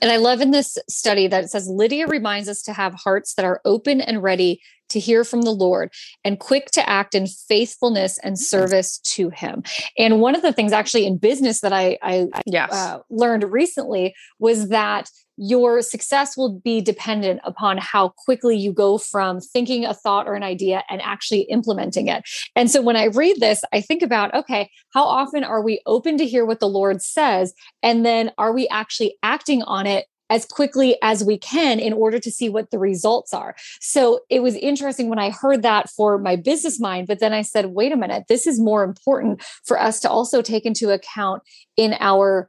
And 0.00 0.12
I 0.12 0.18
love 0.18 0.40
in 0.40 0.52
this 0.52 0.78
study 0.88 1.26
that 1.26 1.42
it 1.42 1.50
says 1.50 1.68
Lydia 1.68 2.06
reminds 2.06 2.48
us 2.48 2.62
to 2.62 2.72
have 2.72 2.94
hearts 2.94 3.34
that 3.34 3.44
are 3.44 3.60
open 3.64 4.00
and 4.00 4.22
ready 4.22 4.60
to 4.90 5.00
hear 5.00 5.24
from 5.24 5.42
the 5.42 5.50
Lord 5.50 5.92
and 6.24 6.38
quick 6.38 6.70
to 6.72 6.88
act 6.88 7.16
in 7.16 7.26
faithfulness 7.26 8.16
and 8.18 8.38
service 8.38 8.98
to 8.98 9.30
Him. 9.30 9.64
And 9.98 10.20
one 10.20 10.36
of 10.36 10.42
the 10.42 10.52
things 10.52 10.72
actually 10.72 11.04
in 11.04 11.18
business 11.18 11.62
that 11.62 11.72
I, 11.72 11.98
I 12.00 12.28
yes. 12.46 12.72
uh, 12.72 13.00
learned 13.10 13.42
recently 13.42 14.14
was 14.38 14.68
that 14.68 15.10
your 15.42 15.80
success 15.80 16.36
will 16.36 16.60
be 16.60 16.82
dependent 16.82 17.40
upon 17.44 17.78
how 17.78 18.10
quickly 18.10 18.54
you 18.54 18.74
go 18.74 18.98
from 18.98 19.40
thinking 19.40 19.86
a 19.86 19.94
thought 19.94 20.28
or 20.28 20.34
an 20.34 20.42
idea 20.42 20.84
and 20.90 21.00
actually 21.00 21.40
implementing 21.42 22.08
it. 22.08 22.22
And 22.54 22.70
so 22.70 22.82
when 22.82 22.94
I 22.94 23.04
read 23.04 23.40
this, 23.40 23.62
I 23.72 23.80
think 23.80 24.02
about 24.02 24.34
okay, 24.34 24.70
how 24.92 25.04
often 25.04 25.42
are 25.42 25.62
we 25.62 25.80
open 25.86 26.18
to 26.18 26.26
hear 26.26 26.44
what 26.44 26.60
the 26.60 26.68
Lord 26.68 27.00
says? 27.00 27.54
And 27.82 28.04
then 28.04 28.32
are 28.36 28.52
we 28.52 28.68
actually 28.68 29.16
acting 29.22 29.62
on 29.62 29.86
it 29.86 30.04
as 30.28 30.44
quickly 30.44 30.96
as 31.02 31.24
we 31.24 31.36
can 31.36 31.80
in 31.80 31.92
order 31.92 32.20
to 32.20 32.30
see 32.30 32.48
what 32.48 32.70
the 32.70 32.78
results 32.78 33.34
are. 33.34 33.56
So 33.80 34.20
it 34.30 34.44
was 34.44 34.54
interesting 34.54 35.08
when 35.08 35.18
I 35.18 35.30
heard 35.30 35.62
that 35.62 35.90
for 35.90 36.18
my 36.18 36.36
business 36.36 36.78
mind, 36.78 37.08
but 37.08 37.18
then 37.18 37.32
I 37.32 37.42
said, 37.42 37.66
wait 37.66 37.90
a 37.90 37.96
minute, 37.96 38.26
this 38.28 38.46
is 38.46 38.60
more 38.60 38.84
important 38.84 39.42
for 39.64 39.80
us 39.80 39.98
to 40.00 40.08
also 40.08 40.40
take 40.40 40.64
into 40.64 40.90
account 40.90 41.42
in 41.76 41.96
our 41.98 42.48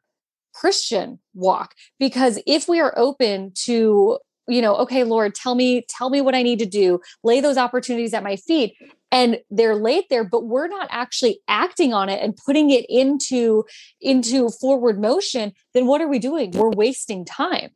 Christian 0.54 1.20
walk. 1.34 1.76
Because 2.00 2.40
if 2.46 2.68
we 2.68 2.80
are 2.80 2.94
open 2.98 3.52
to, 3.66 4.20
you 4.48 4.62
know, 4.62 4.76
okay, 4.78 5.04
Lord, 5.04 5.36
tell 5.36 5.56
me, 5.56 5.84
tell 5.88 6.10
me 6.10 6.22
what 6.22 6.36
I 6.36 6.44
need 6.44 6.60
to 6.60 6.66
do, 6.66 7.00
lay 7.24 7.42
those 7.42 7.58
opportunities 7.58 8.14
at 8.14 8.24
my 8.24 8.36
feet, 8.36 8.76
and 9.12 9.40
they're 9.50 9.76
laid 9.76 10.06
there, 10.10 10.24
but 10.24 10.46
we're 10.46 10.68
not 10.68 10.88
actually 10.90 11.40
acting 11.48 11.94
on 11.94 12.10
it 12.10 12.22
and 12.22 12.38
putting 12.38 12.70
it 12.70 12.86
into 12.88 13.66
into 14.00 14.50
forward 14.50 15.00
motion, 15.00 15.52
then 15.74 15.86
what 15.86 16.02
are 16.02 16.08
we 16.08 16.20
doing? 16.20 16.52
We're 16.52 16.70
wasting 16.70 17.26
time. 17.26 17.72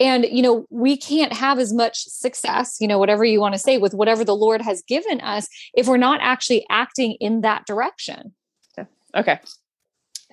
And, 0.00 0.24
you 0.24 0.42
know, 0.42 0.66
we 0.70 0.96
can't 0.96 1.32
have 1.32 1.58
as 1.58 1.72
much 1.72 2.02
success, 2.04 2.76
you 2.80 2.88
know, 2.88 2.98
whatever 2.98 3.24
you 3.24 3.40
want 3.40 3.54
to 3.54 3.58
say, 3.58 3.78
with 3.78 3.94
whatever 3.94 4.24
the 4.24 4.34
Lord 4.34 4.62
has 4.62 4.82
given 4.82 5.20
us 5.20 5.48
if 5.74 5.86
we're 5.86 5.96
not 5.96 6.20
actually 6.22 6.66
acting 6.70 7.12
in 7.20 7.42
that 7.42 7.66
direction. 7.66 8.34
Okay. 9.14 9.40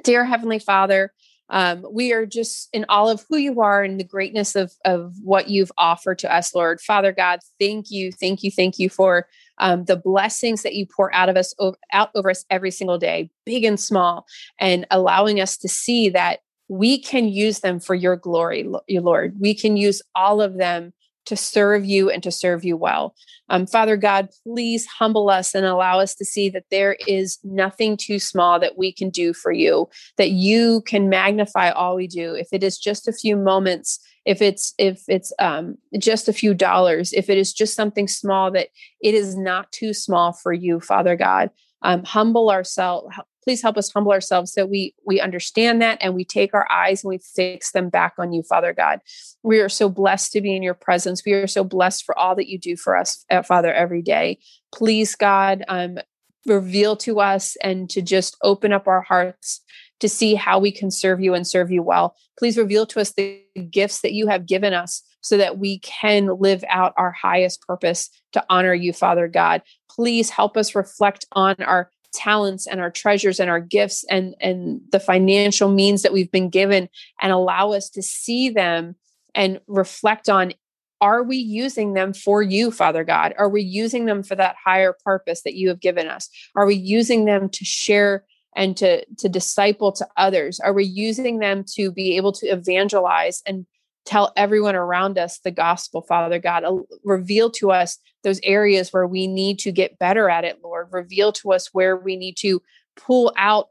Dear 0.03 0.25
Heavenly 0.25 0.59
Father, 0.59 1.11
um, 1.49 1.85
we 1.91 2.11
are 2.13 2.25
just 2.25 2.69
in 2.73 2.85
all 2.89 3.09
of 3.09 3.25
who 3.29 3.37
you 3.37 3.61
are 3.61 3.83
and 3.83 3.99
the 3.99 4.03
greatness 4.03 4.55
of 4.55 4.73
of 4.85 5.13
what 5.23 5.49
you've 5.49 5.71
offered 5.77 6.19
to 6.19 6.33
us, 6.33 6.53
Lord. 6.53 6.81
Father 6.81 7.11
God, 7.11 7.39
thank 7.59 7.89
you, 7.89 8.11
thank 8.11 8.43
you, 8.43 8.51
thank 8.51 8.79
you 8.79 8.89
for 8.89 9.27
um, 9.59 9.85
the 9.85 9.95
blessings 9.95 10.63
that 10.63 10.75
you 10.75 10.85
pour 10.85 11.13
out 11.13 11.29
of 11.29 11.37
us 11.37 11.53
out 11.93 12.09
over 12.15 12.29
us 12.29 12.45
every 12.49 12.71
single 12.71 12.97
day, 12.97 13.29
big 13.45 13.63
and 13.63 13.79
small, 13.79 14.25
and 14.59 14.85
allowing 14.91 15.39
us 15.39 15.57
to 15.57 15.67
see 15.67 16.09
that 16.09 16.39
we 16.69 16.99
can 16.99 17.29
use 17.29 17.61
them 17.61 17.79
for 17.79 17.95
your 17.95 18.17
glory, 18.17 18.67
Lord. 18.89 19.35
We 19.39 19.55
can 19.55 19.77
use 19.77 20.01
all 20.15 20.41
of 20.41 20.57
them 20.57 20.93
to 21.27 21.37
serve 21.37 21.85
you 21.85 22.09
and 22.09 22.23
to 22.23 22.31
serve 22.31 22.65
you 22.65 22.75
well. 22.75 23.15
Um, 23.49 23.67
Father 23.67 23.95
God, 23.95 24.29
please 24.43 24.85
humble 24.85 25.29
us 25.29 25.53
and 25.53 25.65
allow 25.65 25.99
us 25.99 26.15
to 26.15 26.25
see 26.25 26.49
that 26.49 26.65
there 26.71 26.97
is 27.07 27.37
nothing 27.43 27.95
too 27.95 28.19
small 28.19 28.59
that 28.59 28.77
we 28.77 28.91
can 28.91 29.09
do 29.09 29.33
for 29.33 29.51
you, 29.51 29.87
that 30.17 30.31
you 30.31 30.81
can 30.81 31.09
magnify 31.09 31.69
all 31.69 31.95
we 31.95 32.07
do. 32.07 32.33
If 32.33 32.47
it 32.51 32.63
is 32.63 32.77
just 32.77 33.07
a 33.07 33.13
few 33.13 33.37
moments, 33.37 33.99
if 34.25 34.41
it's 34.41 34.73
if 34.77 35.03
it's 35.07 35.31
um, 35.39 35.77
just 35.97 36.27
a 36.27 36.33
few 36.33 36.53
dollars, 36.53 37.13
if 37.13 37.29
it 37.29 37.37
is 37.37 37.53
just 37.53 37.75
something 37.75 38.07
small, 38.07 38.51
that 38.51 38.67
it 39.01 39.13
is 39.13 39.37
not 39.37 39.71
too 39.71 39.93
small 39.93 40.33
for 40.33 40.51
you, 40.51 40.79
Father 40.79 41.15
God. 41.15 41.49
Um, 41.83 42.03
humble 42.03 42.49
ourselves 42.49 43.15
please 43.47 43.61
help 43.61 43.77
us 43.77 43.89
humble 43.93 44.11
ourselves 44.11 44.51
so 44.51 44.65
we 44.65 44.93
we 45.05 45.21
understand 45.21 45.81
that 45.81 45.97
and 46.01 46.13
we 46.13 46.25
take 46.25 46.53
our 46.53 46.69
eyes 46.69 47.01
and 47.01 47.09
we 47.09 47.17
fix 47.17 47.71
them 47.71 47.87
back 47.87 48.13
on 48.19 48.33
you 48.33 48.43
father 48.43 48.73
god. 48.73 48.99
We 49.41 49.61
are 49.61 49.69
so 49.69 49.87
blessed 49.87 50.33
to 50.33 50.41
be 50.41 50.53
in 50.53 50.61
your 50.61 50.73
presence. 50.73 51.23
We 51.25 51.31
are 51.31 51.47
so 51.47 51.63
blessed 51.63 52.03
for 52.03 52.17
all 52.19 52.35
that 52.35 52.49
you 52.49 52.59
do 52.59 52.75
for 52.75 52.97
us 52.97 53.23
uh, 53.31 53.43
father 53.43 53.73
every 53.73 54.01
day. 54.01 54.39
Please 54.75 55.15
god 55.15 55.63
um, 55.69 55.97
reveal 56.45 56.97
to 56.97 57.21
us 57.21 57.55
and 57.63 57.89
to 57.91 58.01
just 58.01 58.35
open 58.43 58.73
up 58.73 58.85
our 58.85 59.01
hearts 59.01 59.61
to 60.01 60.09
see 60.09 60.35
how 60.35 60.59
we 60.59 60.69
can 60.69 60.91
serve 60.91 61.21
you 61.21 61.33
and 61.33 61.47
serve 61.47 61.71
you 61.71 61.81
well. 61.81 62.17
Please 62.37 62.57
reveal 62.57 62.85
to 62.87 62.99
us 62.99 63.13
the 63.13 63.41
gifts 63.71 64.01
that 64.01 64.11
you 64.11 64.27
have 64.27 64.45
given 64.45 64.73
us 64.73 65.03
so 65.21 65.37
that 65.37 65.57
we 65.57 65.79
can 65.79 66.37
live 66.37 66.65
out 66.67 66.93
our 66.97 67.13
highest 67.13 67.61
purpose 67.61 68.09
to 68.33 68.43
honor 68.49 68.73
you 68.73 68.91
father 68.91 69.29
god. 69.29 69.61
Please 69.89 70.29
help 70.29 70.57
us 70.57 70.75
reflect 70.75 71.25
on 71.31 71.55
our 71.61 71.89
talents 72.13 72.67
and 72.67 72.79
our 72.79 72.91
treasures 72.91 73.39
and 73.39 73.49
our 73.49 73.59
gifts 73.59 74.05
and 74.09 74.35
and 74.39 74.81
the 74.91 74.99
financial 74.99 75.69
means 75.69 76.01
that 76.01 76.13
we've 76.13 76.31
been 76.31 76.49
given 76.49 76.89
and 77.21 77.31
allow 77.31 77.71
us 77.71 77.89
to 77.89 78.01
see 78.01 78.49
them 78.49 78.95
and 79.35 79.59
reflect 79.67 80.29
on 80.29 80.53
are 80.99 81.21
we 81.21 81.37
using 81.37 81.93
them 81.93 82.13
for 82.13 82.41
you 82.41 82.71
father 82.71 83.03
god? 83.03 83.35
Are 83.37 83.49
we 83.49 83.61
using 83.61 84.05
them 84.05 84.23
for 84.23 84.35
that 84.35 84.55
higher 84.63 84.95
purpose 85.05 85.43
that 85.43 85.53
you 85.53 85.69
have 85.69 85.79
given 85.79 86.07
us? 86.07 86.29
Are 86.55 86.65
we 86.65 86.75
using 86.75 87.25
them 87.25 87.49
to 87.49 87.65
share 87.65 88.25
and 88.55 88.75
to 88.77 89.05
to 89.17 89.29
disciple 89.29 89.91
to 89.93 90.07
others? 90.17 90.59
Are 90.59 90.73
we 90.73 90.85
using 90.85 91.39
them 91.39 91.63
to 91.75 91.91
be 91.91 92.17
able 92.17 92.31
to 92.33 92.47
evangelize 92.47 93.43
and 93.45 93.67
tell 94.07 94.31
everyone 94.37 94.75
around 94.75 95.17
us 95.17 95.39
the 95.39 95.51
gospel, 95.51 96.01
Father 96.01 96.39
God. 96.39 96.63
Reveal 97.03 97.51
to 97.51 97.71
us 97.71 97.99
those 98.23 98.39
areas 98.41 98.93
where 98.93 99.05
we 99.05 99.27
need 99.27 99.59
to 99.59 99.71
get 99.71 99.99
better 99.99 100.29
at 100.29 100.45
it, 100.45 100.59
Lord. 100.63 100.87
Reveal 100.91 101.33
to 101.33 101.51
us 101.51 101.67
where 101.73 101.97
we 101.97 102.15
need 102.15 102.37
to 102.37 102.61
pull 102.95 103.33
out 103.37 103.67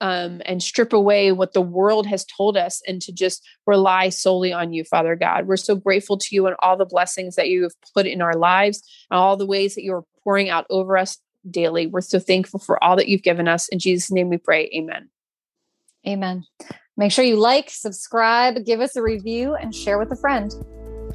um, 0.00 0.42
and 0.46 0.62
strip 0.62 0.92
away 0.92 1.32
what 1.32 1.52
the 1.52 1.60
world 1.60 2.06
has 2.06 2.24
told 2.24 2.56
us 2.56 2.82
and 2.88 3.00
to 3.02 3.12
just 3.12 3.46
rely 3.66 4.08
solely 4.08 4.52
on 4.52 4.72
you, 4.72 4.84
Father 4.84 5.16
God. 5.16 5.46
We're 5.46 5.56
so 5.56 5.76
grateful 5.76 6.18
to 6.18 6.28
you 6.30 6.46
and 6.46 6.56
all 6.60 6.76
the 6.76 6.86
blessings 6.86 7.36
that 7.36 7.48
you 7.48 7.62
have 7.62 7.72
put 7.94 8.06
in 8.06 8.20
our 8.22 8.34
lives, 8.34 8.82
and 9.10 9.18
all 9.18 9.36
the 9.36 9.46
ways 9.46 9.74
that 9.74 9.84
you 9.84 9.94
are 9.94 10.04
pouring 10.22 10.50
out 10.50 10.66
over 10.70 10.96
us 10.96 11.18
daily. 11.50 11.86
We're 11.86 12.00
so 12.00 12.18
thankful 12.18 12.58
for 12.58 12.82
all 12.82 12.96
that 12.96 13.08
you've 13.08 13.22
given 13.22 13.48
us. 13.48 13.68
In 13.68 13.78
Jesus' 13.78 14.10
name 14.10 14.30
we 14.30 14.38
pray. 14.38 14.70
Amen. 14.74 15.10
Amen. 16.06 16.44
Make 16.96 17.10
sure 17.10 17.24
you 17.24 17.36
like, 17.36 17.70
subscribe, 17.70 18.64
give 18.64 18.80
us 18.80 18.94
a 18.96 19.02
review, 19.02 19.54
and 19.54 19.74
share 19.74 19.98
with 19.98 20.12
a 20.12 20.16
friend. 20.16 20.52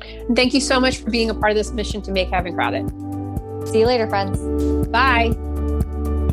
And 0.01 0.35
thank 0.35 0.53
you 0.53 0.61
so 0.61 0.79
much 0.79 0.97
for 0.97 1.09
being 1.09 1.29
a 1.29 1.33
part 1.33 1.51
of 1.51 1.57
this 1.57 1.71
mission 1.71 2.01
to 2.03 2.11
make 2.11 2.29
Heaven 2.29 2.53
Crowded. 2.53 2.89
See 3.67 3.79
you 3.79 3.85
later, 3.85 4.07
friends. 4.07 4.39
Bye. 4.89 5.35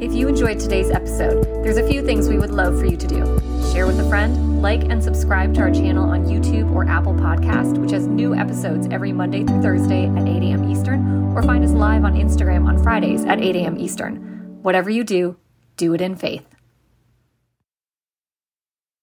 If 0.00 0.12
you 0.12 0.28
enjoyed 0.28 0.60
today's 0.60 0.90
episode, 0.90 1.44
there's 1.64 1.76
a 1.76 1.86
few 1.86 2.04
things 2.04 2.28
we 2.28 2.38
would 2.38 2.50
love 2.50 2.78
for 2.78 2.86
you 2.86 2.96
to 2.96 3.06
do. 3.06 3.24
Share 3.72 3.86
with 3.86 3.98
a 4.00 4.08
friend, 4.08 4.62
like 4.62 4.84
and 4.84 5.02
subscribe 5.02 5.54
to 5.54 5.60
our 5.60 5.70
channel 5.70 6.10
on 6.10 6.26
YouTube 6.26 6.72
or 6.74 6.86
Apple 6.88 7.14
Podcast, 7.14 7.78
which 7.78 7.92
has 7.92 8.06
new 8.06 8.34
episodes 8.34 8.88
every 8.90 9.12
Monday 9.12 9.44
through 9.44 9.62
Thursday 9.62 10.06
at 10.06 10.26
8 10.26 10.42
a.m. 10.42 10.70
Eastern, 10.70 11.32
or 11.36 11.42
find 11.42 11.64
us 11.64 11.70
live 11.70 12.04
on 12.04 12.14
Instagram 12.14 12.66
on 12.66 12.82
Fridays 12.82 13.24
at 13.24 13.40
8 13.40 13.56
a.m. 13.56 13.78
Eastern. 13.78 14.16
Whatever 14.62 14.90
you 14.90 15.04
do, 15.04 15.36
do 15.76 15.94
it 15.94 16.00
in 16.00 16.16
faith. 16.16 16.55